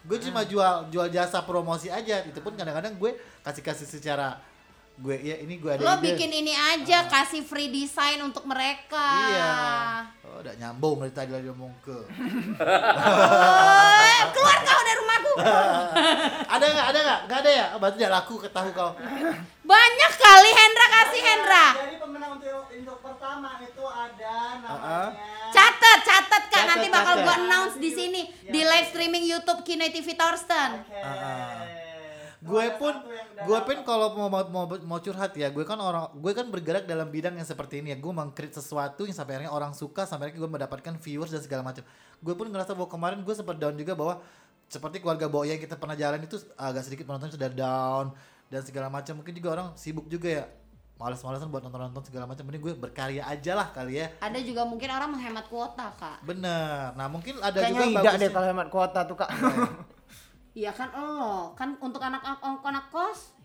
[0.03, 0.49] Gue cuma Hmm.
[0.49, 2.23] jual jual jasa promosi aja.
[2.23, 4.41] Itu pun kadang-kadang gue kasih-kasih secara
[4.99, 6.11] gue ya ini gue ada Lo ide.
[6.11, 8.99] bikin ini aja, kasih free design untuk mereka.
[9.25, 9.53] Iya.
[10.25, 11.99] Oh, udah nyambung dari tadi lagi ngomong ke.
[12.59, 15.33] Oh, keluar kau dari rumahku.
[16.55, 16.87] ada nggak?
[16.89, 17.21] Ada nggak?
[17.25, 17.67] Nggak ada ya?
[17.71, 18.91] Oh, berarti tidak laku ketahu kau.
[19.63, 21.67] Banyak kali Hendra kasih Hendra.
[21.77, 25.15] Jadi pemenang untuk untuk pertama itu ada namanya-
[25.49, 26.59] Catat, catat kak.
[26.59, 30.83] Catat, Nanti bakal gue announce di sini di live streaming YouTube Kinoy TV Thorsten.
[32.39, 32.95] Gue pun
[33.43, 36.87] gue pun kalau mau, mau mau mau curhat ya gue kan orang gue kan bergerak
[36.87, 37.99] dalam bidang yang seperti ini ya.
[37.99, 41.67] Gue mengkrit sesuatu yang sampai akhirnya orang suka sampai akhirnya gue mendapatkan viewers dan segala
[41.67, 41.83] macam.
[42.23, 44.23] Gue pun ngerasa bahwa kemarin gue sempat down juga bahwa
[44.71, 48.15] seperti keluarga Boya yang kita pernah jalan itu agak sedikit penonton sudah down
[48.47, 49.19] dan segala macam.
[49.19, 50.45] Mungkin juga orang sibuk juga ya.
[50.99, 52.43] Malas-malasan buat nonton-nonton segala macam.
[52.47, 54.15] Mending gue berkarya aja lah kali ya.
[54.19, 56.23] Ada juga mungkin orang menghemat kuota kak.
[56.23, 56.95] bener.
[56.95, 59.31] Nah mungkin ada Kayaknya juga tidak deh kalau hemat kuota tuh kak.
[60.57, 63.37] Iya kan lo, kan untuk anak anak, anak kos.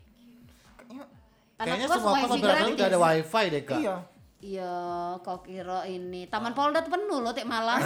[0.88, 1.08] Anak
[1.60, 2.74] kayaknya kos semua kos gratis.
[2.74, 3.96] udah ada wifi deh kak iya.
[4.44, 4.76] Iya,
[5.24, 7.80] kau kira ini Taman Polda tuh penuh loh tiap malam.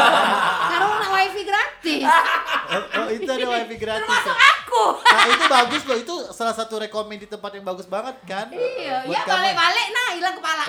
[0.70, 2.04] Karena nak wifi gratis.
[2.04, 4.48] oh, oh, itu ada wifi gratis Termasuk ya.
[4.60, 4.84] aku.
[5.00, 8.52] Nah, itu bagus loh, itu salah satu rekomend di tempat yang bagus banget kan?
[8.52, 10.64] Iya, Buat ya balik-balik nah hilang kepala.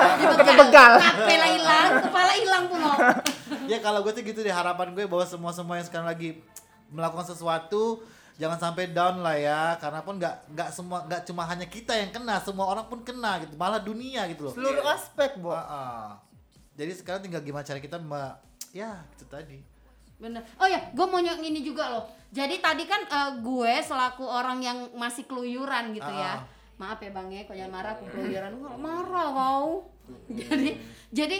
[0.64, 0.92] Begal.
[1.04, 2.96] Kepala hilang, kepala hilang pulau.
[3.68, 6.40] Ya kalau gue tuh gitu deh harapan gue bahwa semua semua yang sekarang lagi
[6.92, 11.64] melakukan sesuatu jangan sampai down lah ya karena pun nggak nggak semua nggak cuma hanya
[11.64, 15.50] kita yang kena semua orang pun kena gitu malah dunia gitu loh Seluruh aspek, Bo.
[15.50, 16.08] Ah, ah.
[16.72, 18.36] jadi sekarang tinggal gimana cara kita me-
[18.70, 19.60] ya itu tadi
[20.16, 20.38] Bener.
[20.54, 22.06] Oh ya, gue mau nyok ini juga loh.
[22.30, 26.14] Jadi tadi kan eh, gue selaku orang yang masih keluyuran gitu Ah.
[26.14, 26.32] ya.
[26.78, 28.54] Maaf ya bang ya, kau jangan marah aku keluyuran.
[28.54, 29.90] Gue marah kau.
[30.30, 30.78] jadi
[31.10, 31.36] jadi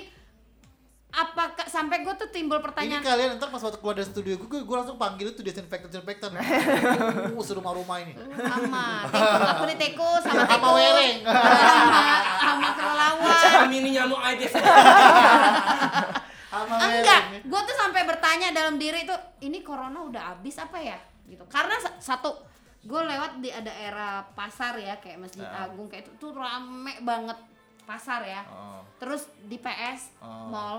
[1.13, 4.61] apakah sampai gue tuh timbul ini pertanyaan kalian ntar pas waktu keluar dari studio gue
[4.61, 6.41] gue langsung panggil itu desinfektan desinfektan uh,
[7.39, 9.05] serumah rumah ini sama
[9.53, 11.17] aku ditikus sama Sama tikus wereng.
[11.21, 12.05] sama
[12.35, 14.53] sama kelelawar Kami ini nyamuk Aedes.
[16.49, 17.43] Sama enggak wereng.
[17.45, 21.77] gue tuh sampai bertanya dalam diri tuh ini corona udah habis apa ya gitu karena
[21.77, 22.29] sa- satu
[22.83, 25.65] gue lewat di ada era pasar ya kayak masjid Ah.
[25.67, 27.37] agung kayak itu tuh rame banget
[27.83, 28.81] pasar ya Oh.
[28.97, 30.49] terus di PS Oh.
[30.49, 30.79] mall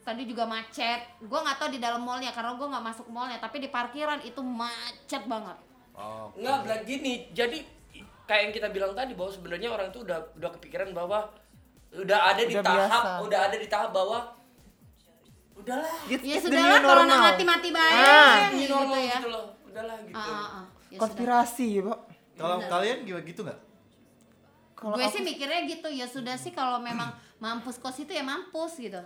[0.00, 3.58] tadi juga macet gue nggak tahu di dalam mallnya karena gue nggak masuk mallnya tapi
[3.58, 5.58] di parkiran itu macet banget
[5.92, 6.32] Oh.
[6.32, 7.28] Enggak, bilang gini.
[7.30, 7.60] Jadi
[8.24, 11.28] kayak yang kita bilang tadi bahwa sebenarnya orang itu udah udah kepikiran bahwa
[11.92, 13.08] udah ada di Udah tahap biasa.
[13.20, 14.18] udah ada di tahap bahwa
[15.54, 17.20] udahlah It's- ya sudahlah corona normal.
[17.26, 19.44] mati-mati baik Ah, ini gitu normal ya gitu loh.
[19.62, 20.16] Udahlah gitu.
[20.16, 20.64] Ah, ah, ah.
[20.88, 20.98] Ya.
[20.98, 21.94] Konspirasi, Bo.
[22.34, 23.60] Kalau kalian gimana gitu nggak?
[24.72, 28.24] Kalau gue aku- sih mikirnya gitu ya sudah sih kalau memang mampus kos itu ya
[28.24, 28.96] mampus gitu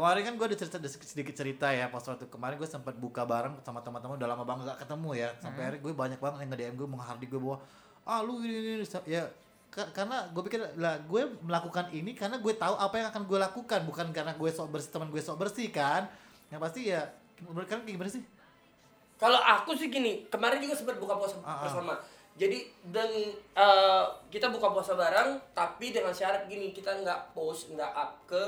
[0.00, 3.60] Kemarin kan gue ada cerita sedikit cerita ya pas waktu kemarin gue sempat buka bareng
[3.60, 6.74] sama teman-teman udah lama banget gak ketemu ya sampai akhirnya gue banyak banget yang nge-DM
[6.74, 7.60] gue menghardik gue bahwa
[8.02, 9.28] ah lu ini, ini, ini." ya
[9.68, 13.38] ka- karena gue pikir lah gue melakukan ini karena gue tahu apa yang akan gue
[13.38, 16.08] lakukan bukan karena gue sok bersih teman gue sok bersih kan
[16.48, 17.04] yang pasti ya
[17.44, 18.24] menurut kalian gimana sih
[19.14, 21.56] Kalau aku sih gini, kemarin juga sempat buka puasa Ah, ah.
[21.60, 21.92] bersama.
[22.40, 23.04] Jadi dan
[23.52, 28.40] eh, kita buka puasa bareng, tapi dengan syarat gini kita nggak post, nggak up ke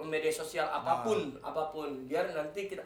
[0.00, 1.48] media sosial apa pun, Ah.
[1.48, 2.04] apa pun.
[2.04, 2.82] Biar nanti kita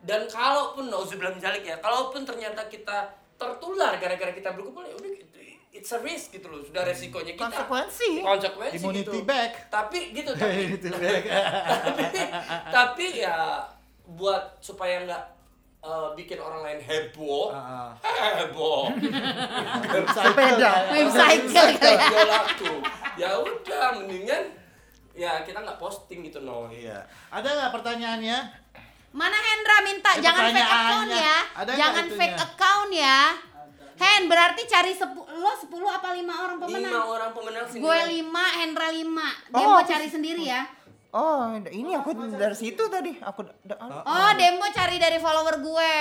[0.00, 3.04] dan kalaupun nauzubillah misalnya ya, kalaupun ternyata kita
[3.34, 5.36] tertular gara-gara kita berkumpul ya udah gitu,
[5.70, 7.44] it's a risk gitu loh, sudah resikonya kita.
[7.46, 8.20] Konsekuensi.
[8.20, 9.24] Konsekuensi Immunity gitu.
[9.24, 9.52] back.
[9.68, 12.04] Tapi gitu, tapi tapi
[12.66, 13.64] tapi ya
[14.06, 15.24] buat supaya nggak
[15.80, 17.92] eh, bikin orang lain heboh Ah,
[18.36, 18.92] heboh
[20.16, 20.72] Sepeda.
[20.90, 21.44] website
[23.16, 24.44] ya udah mendingan
[25.20, 26.96] ya kita nggak posting gitu no iya
[27.28, 28.38] ada nggak pertanyaannya
[29.12, 32.16] mana Hendra minta Eh, jangan fake account ya Ada jangan itunya?
[32.16, 33.20] fake account ya
[33.98, 37.04] Hen berarti cari sepu lo 10 apa 5 orang Lima pemenang?
[37.04, 38.08] orang pemenang Gue sembilan.
[38.48, 38.96] 5, Hendra 5.
[38.96, 40.62] Oh, Dembo aku- cari sendiri ya.
[41.10, 43.18] Oh, ini aku dari situ tadi.
[43.18, 45.94] Aku da- Oh, Dembo cari dari follower gue.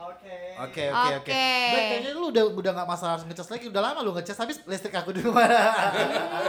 [0.00, 1.04] Oke oke oke.
[1.20, 1.46] Oke.
[1.68, 3.64] Baik, kayaknya lu udah udah nggak masalah harus ngecas lagi.
[3.68, 5.44] Udah lama lu ngecas habis listrik aku di rumah.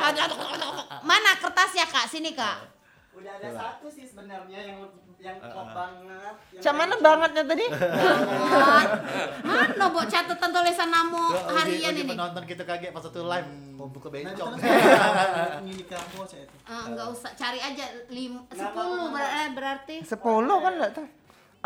[1.04, 2.08] Mana kertasnya kak?
[2.08, 2.72] Sini kak.
[3.12, 4.80] Udah ada satu sih sebenarnya yang
[5.18, 6.36] yang klop banget.
[6.52, 7.66] yang Cak mana bangetnya tadi?
[7.74, 8.90] Banget.
[9.42, 12.04] Mana buat catatan tulisan namo harian ini?
[12.08, 13.50] penonton kita kaget pas satu live.
[13.74, 14.52] Mau buka Nah, bencong.
[14.56, 16.56] terus ini kampus ya itu.
[16.62, 19.06] Eh, enggak usah cari aja lim, Nggak 10 apa-apa.
[19.12, 19.96] ber- eh, berarti.
[20.02, 21.08] Sepuluh kan enggak tahu.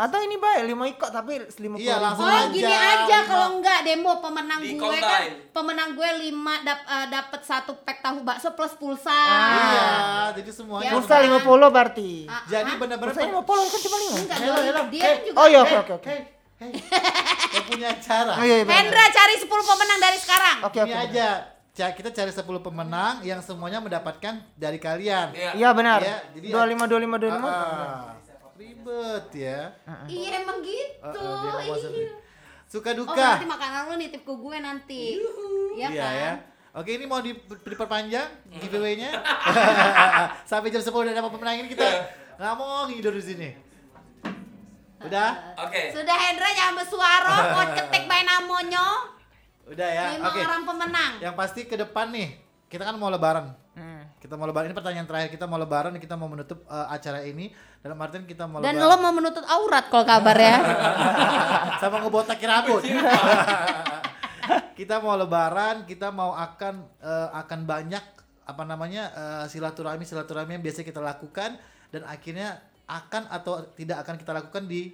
[0.00, 1.84] Atau ini baik lima ikut tapi lima puluh.
[1.84, 2.48] Iya, langsung Oh aja.
[2.48, 5.34] gini aja kalau enggak demo pemenang Di gue kan combine.
[5.52, 6.32] pemenang gue 5
[6.62, 9.20] dap, eh, dapat satu pack tahu bakso plus pulsa.
[9.52, 9.88] Iya,
[10.34, 10.84] jadi semuanya.
[10.86, 12.24] Ya, Pulsa lima puluh berarti.
[12.24, 14.16] Ah, Jadi ah, benar-benar Pulsa lima puluh kan cuma lima.
[14.18, 14.56] enggak dong.
[14.58, 14.82] hello.
[14.86, 15.04] Dia Hey.
[15.06, 15.36] kan juga.
[15.36, 16.14] Oh iya oke oke oke.
[17.50, 18.32] Yang punya acara.
[18.32, 18.64] Oh iya iya.
[18.64, 18.76] benar.
[18.78, 20.56] Hendra cari 10 pemenang dari sekarang.
[20.62, 20.96] Oke Ini oke.
[21.06, 21.28] aja.
[21.70, 25.32] Ca- Kita cari 10 pemenang yang semuanya mendapatkan dari kalian.
[25.32, 25.50] Iya.
[25.54, 26.00] Iya benar.
[26.00, 27.46] Iya, jadi Dua lima dua lima dua lima.
[27.46, 28.00] Ah,
[28.60, 29.72] ribet ya.
[30.04, 31.16] Iya emang gitu.
[31.16, 31.90] Mau masak.
[31.90, 32.12] Iya.
[32.68, 33.16] Suka Oh duka.
[33.16, 35.02] berarti makanan lu nitip ke gue nanti.
[35.74, 36.12] Iya Iya kan?
[36.14, 36.32] ya.
[36.70, 37.34] Oke ini mau di-
[37.64, 39.10] diperpanjang giveaway-nya.
[40.50, 41.82] Sampai jam 10 udah dapat pemenang ini kita
[42.36, 43.48] nggak mau ngidur di sini.
[45.00, 45.56] Udah?
[45.58, 45.90] Oke.
[45.90, 48.88] Sudah Hendra jangan bersuara, kau ketik bayi namonyo.
[49.66, 50.04] Udah ya.
[50.14, 50.44] Lima Oke.
[50.44, 51.12] orang pemenang.
[51.18, 52.36] Yang pasti ke depan nih,
[52.68, 53.50] kita kan mau lebaran.
[54.20, 54.68] Kita mau lebaran.
[54.68, 57.48] Ini pertanyaan terakhir kita mau lebaran, kita mau menutup eh, acara ini.
[57.80, 58.92] Dalam artian kita mau Dan lebaran.
[58.92, 60.56] lo mau menuntut aurat kalau kabar ya.
[61.80, 62.82] sama ngebotakin rambut.
[64.78, 68.04] kita mau lebaran, kita mau akan eh, akan banyak
[68.44, 71.56] apa namanya eh, silaturahmi silaturahmi yang biasa kita lakukan
[71.88, 74.92] dan akhirnya akan atau tidak akan kita lakukan di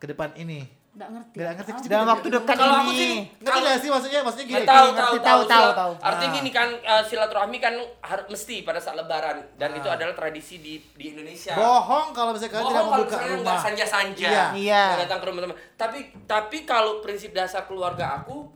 [0.00, 0.64] ke depan ini.
[0.96, 1.36] Enggak ngerti.
[1.36, 2.96] Gak ngerti aku Dalam waktu dekat Kalau aku ini.
[2.96, 4.20] sih Ngerti gak sih maksudnya?
[4.24, 4.64] Maksudnya gini.
[4.64, 5.92] Tahu, ngerti, tahu, tahu, tahu.
[6.00, 6.36] Artinya Ah.
[6.40, 9.76] gini kan, eh, silaturahmi kan harus mesti pada saat Lebaran dan Ah.
[9.76, 11.52] itu adalah tradisi di di Indonesia.
[11.52, 13.44] Bohong kalau misalnya kalian Bohong tidak kalau membuka misalnya rumah.
[13.46, 14.26] nggak sanja-sanja.
[14.26, 14.46] Iya.
[14.56, 14.82] Iya.
[14.88, 15.56] Nggak datang ke rumah teman.
[15.74, 18.48] Tapi tapi kalau prinsip dasar keluarga aku,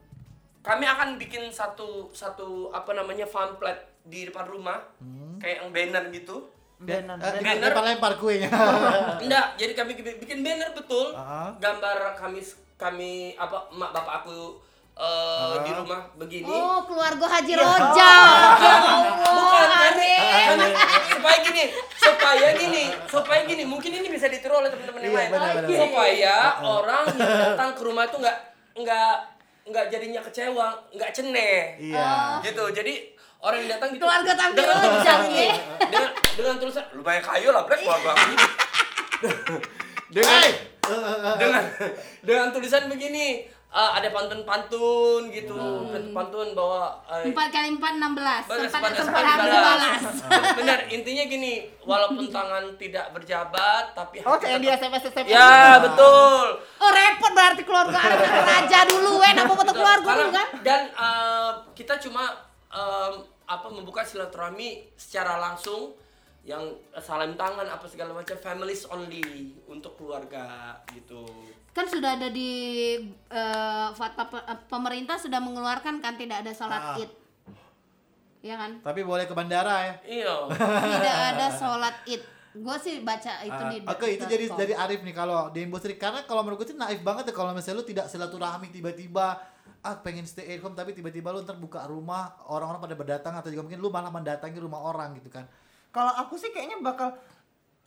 [0.60, 5.36] kami akan bikin satu satu apa namanya pamflet di depan rumah, Hmm.
[5.36, 6.48] kayak yang banner gitu.
[6.80, 7.16] Benar.
[7.18, 7.60] Eh, Banner.
[7.60, 8.48] lempar-lempar kuenya.
[9.24, 11.12] Enggak, jadi kami bikin banner betul.
[11.12, 11.52] Ah.
[11.60, 12.40] Gambar kami
[12.74, 14.56] kami apa emak bapak aku
[14.96, 16.48] eh, di rumah begini.
[16.48, 18.12] Oh, keluarga Haji Roja.
[18.60, 19.92] Ya Allah, Bukan kan?
[19.92, 20.72] Kan-
[21.10, 21.64] supaya gini,
[21.94, 23.62] supaya gini, supaya gini.
[23.62, 25.30] Mungkin ini bisa ditiru oleh teman-teman yang Iya, lain.
[25.30, 25.78] benar, benar.
[25.78, 28.36] Supaya orang yang datang ke rumah itu nggak
[28.74, 29.12] nggak
[29.68, 31.76] nggak jadinya kecewa, nggak ceneh.
[31.78, 32.40] Iya.
[32.40, 32.64] Gitu.
[32.72, 32.94] Jadi
[33.40, 34.02] orang yang datang gitu.
[34.02, 34.78] Keluarga tampil dengan
[35.30, 35.54] ya.
[35.82, 38.10] dengan dengan tulisan lumayan kayu lah, Black keluarga
[40.10, 40.50] dengan Hey!
[41.38, 41.62] dengan
[42.20, 45.54] dengan tulisan begini eh, ada pantun-pantun gitu
[46.10, 48.42] pantun bahwa eh, Empat kali empat enam belas.
[48.44, 48.72] Balas.
[49.06, 50.02] balas.
[50.58, 55.30] Benar, intinya gini, walaupun tangan tidak berjabat tapi Oh, hati kayak di tetap- SMS SMS.
[55.30, 56.46] Ya, betul.
[56.58, 57.98] Oh repot berarti keluarga
[58.42, 60.46] raja dulu, eh, nama foto keluarga dulu kan?
[60.60, 63.14] Dan eh, kita cuma em,
[63.44, 65.94] apa membuka silaturahmi secara langsung
[66.40, 66.62] yang
[66.96, 69.20] salam tangan apa segala macam families only
[69.66, 71.26] untuk keluarga gitu.
[71.70, 72.50] Kan sudah ada di
[73.28, 76.56] eh, fatwa eh, pemerintah sudah mengeluarkan kan tidak ada Ah.
[76.56, 77.10] sholat id.
[78.40, 78.80] Ya kan?
[78.80, 79.94] Tapi boleh ke bandara ya.
[80.02, 80.34] Iya.
[80.48, 82.22] Tidak ada sholat id.
[82.50, 85.94] Gue sih baca itu Ah, di Oke itu jadi dari Arif nih kalau di industri
[85.94, 89.38] karena kalau menurut gue sih naif banget ya kalau misalnya lu tidak silaturahmi tiba-tiba
[89.80, 93.48] ah pengen stay at home tapi tiba-tiba lu ntar buka rumah orang-orang pada berdatang atau
[93.48, 95.48] juga mungkin lu malah mendatangi rumah orang gitu kan
[95.90, 97.18] Kalau aku sih kayaknya bakal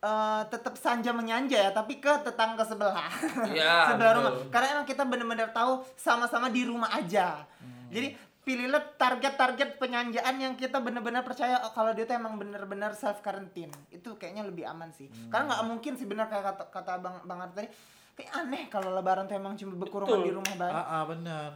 [0.03, 3.07] eh, tetap sanja menyanja ya, tapi ke tetangga sebelah.
[3.47, 4.19] Iya, sebelah betul.
[4.19, 4.31] rumah.
[4.51, 7.47] Karena emang kita bener-bener tahu sama-sama di rumah aja.
[7.63, 7.87] Hmm.
[7.95, 8.11] Jadi
[8.43, 13.71] pilihlah target-target penyanjaan yang kita bener-bener percaya oh, kalau dia tuh emang bener-bener self quarantine.
[13.87, 15.07] Itu kayaknya lebih aman sih.
[15.07, 15.31] Hmm.
[15.31, 17.71] Karena nggak mungkin sih bener kayak kata, kata Bang Bang Arif tadi.
[18.13, 20.27] Kayak aneh kalau lebaran tuh emang cuma berkurungan Betul.
[20.29, 20.73] di rumah banget.
[20.77, 21.49] ah, ah bener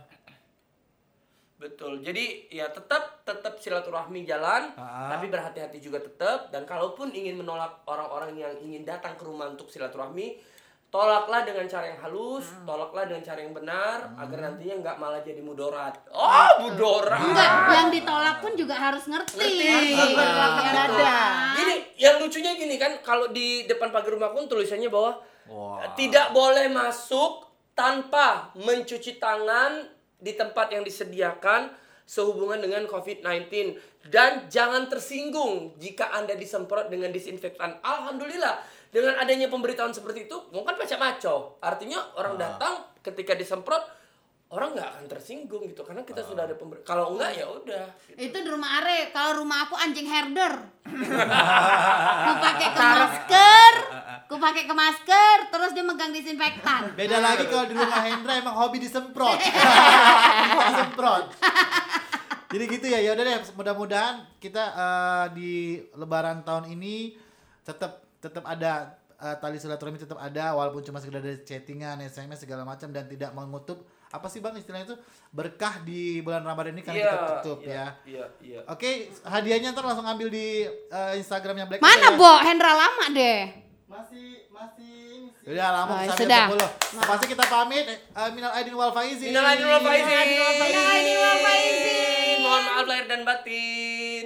[1.57, 2.05] Betul.
[2.05, 5.09] Jadi ya tetap tetap silaturahmi jalan, Ah.
[5.09, 6.53] tapi berhati-hati juga tetap.
[6.53, 10.37] Dan kalaupun ingin menolak orang-orang yang ingin datang ke rumah untuk silaturahmi,
[10.93, 15.41] tolaklah dengan cara yang halus, tolaklah dengan cara yang benar, agar nantinya nggak malah jadi
[15.41, 15.97] mudorat.
[16.13, 17.25] Oh, mudorat.
[17.25, 19.41] Enggak, yang ditolak pun juga harus ngerti.
[19.41, 21.01] Ngerti.
[21.57, 25.17] Gini, yang lucunya gini kan, kalau di depan pagar rumah pun tulisannya bahwa
[25.47, 25.95] Wah.
[25.95, 29.85] tidak boleh masuk tanpa mencuci tangan
[30.17, 31.69] di tempat yang disediakan
[32.07, 33.77] sehubungan dengan COVID-19
[34.07, 37.83] dan jangan tersinggung jika Anda disemprot dengan disinfektan.
[37.83, 41.59] Alhamdulillah dengan adanya pemberitahuan seperti itu, mungkin macam maco.
[41.59, 43.83] Artinya orang datang ketika disemprot
[44.47, 48.31] orang nggak akan tersinggung gitu karena kita sudah ada pember kalau enggak ya udah gitu.
[48.31, 50.55] Itu di rumah Are, kalau rumah aku anjing herder.
[50.87, 53.73] ku pakai ke masker,
[54.31, 56.95] ku pakai ke masker, terus dia megang disinfektan.
[56.95, 59.35] Beda lagi kalau di rumah Hendra emang hobi disemprot.
[60.71, 61.27] disemprot.
[62.47, 65.51] Jadi gitu ya, ya udah deh mudah-mudahan kita eh, di
[65.99, 67.19] lebaran tahun ini
[67.67, 72.63] tetap tetap ada eh, tali silaturahmi tetap ada walaupun cuma sekedar dari chattingan, SMS segala
[72.63, 74.95] macam dan tidak mengutuk apa sih Bang istilahnya itu
[75.29, 77.87] berkah di bulan Ramadan ini karena Iya, kita tutup iya, ya.
[78.05, 78.89] iya iya Oke,
[79.21, 82.15] hadiahnya ntar langsung ambil di eh, Instagramnya Black Mana, ya.
[82.15, 82.31] Bo?
[82.39, 83.39] Hendra lama deh.
[83.85, 85.31] Masih masih.
[85.43, 86.45] Udah lama Oh, sampai sudah.
[86.95, 87.03] 10.
[87.03, 87.85] Pasti kita pamit.
[87.87, 89.27] Eh, minal aidin wal faizin.
[89.27, 90.25] Minal aidin wal faizin.
[90.55, 92.35] Minal aidin wal faizin.
[92.37, 94.23] Mohon maaf lahir dan batin.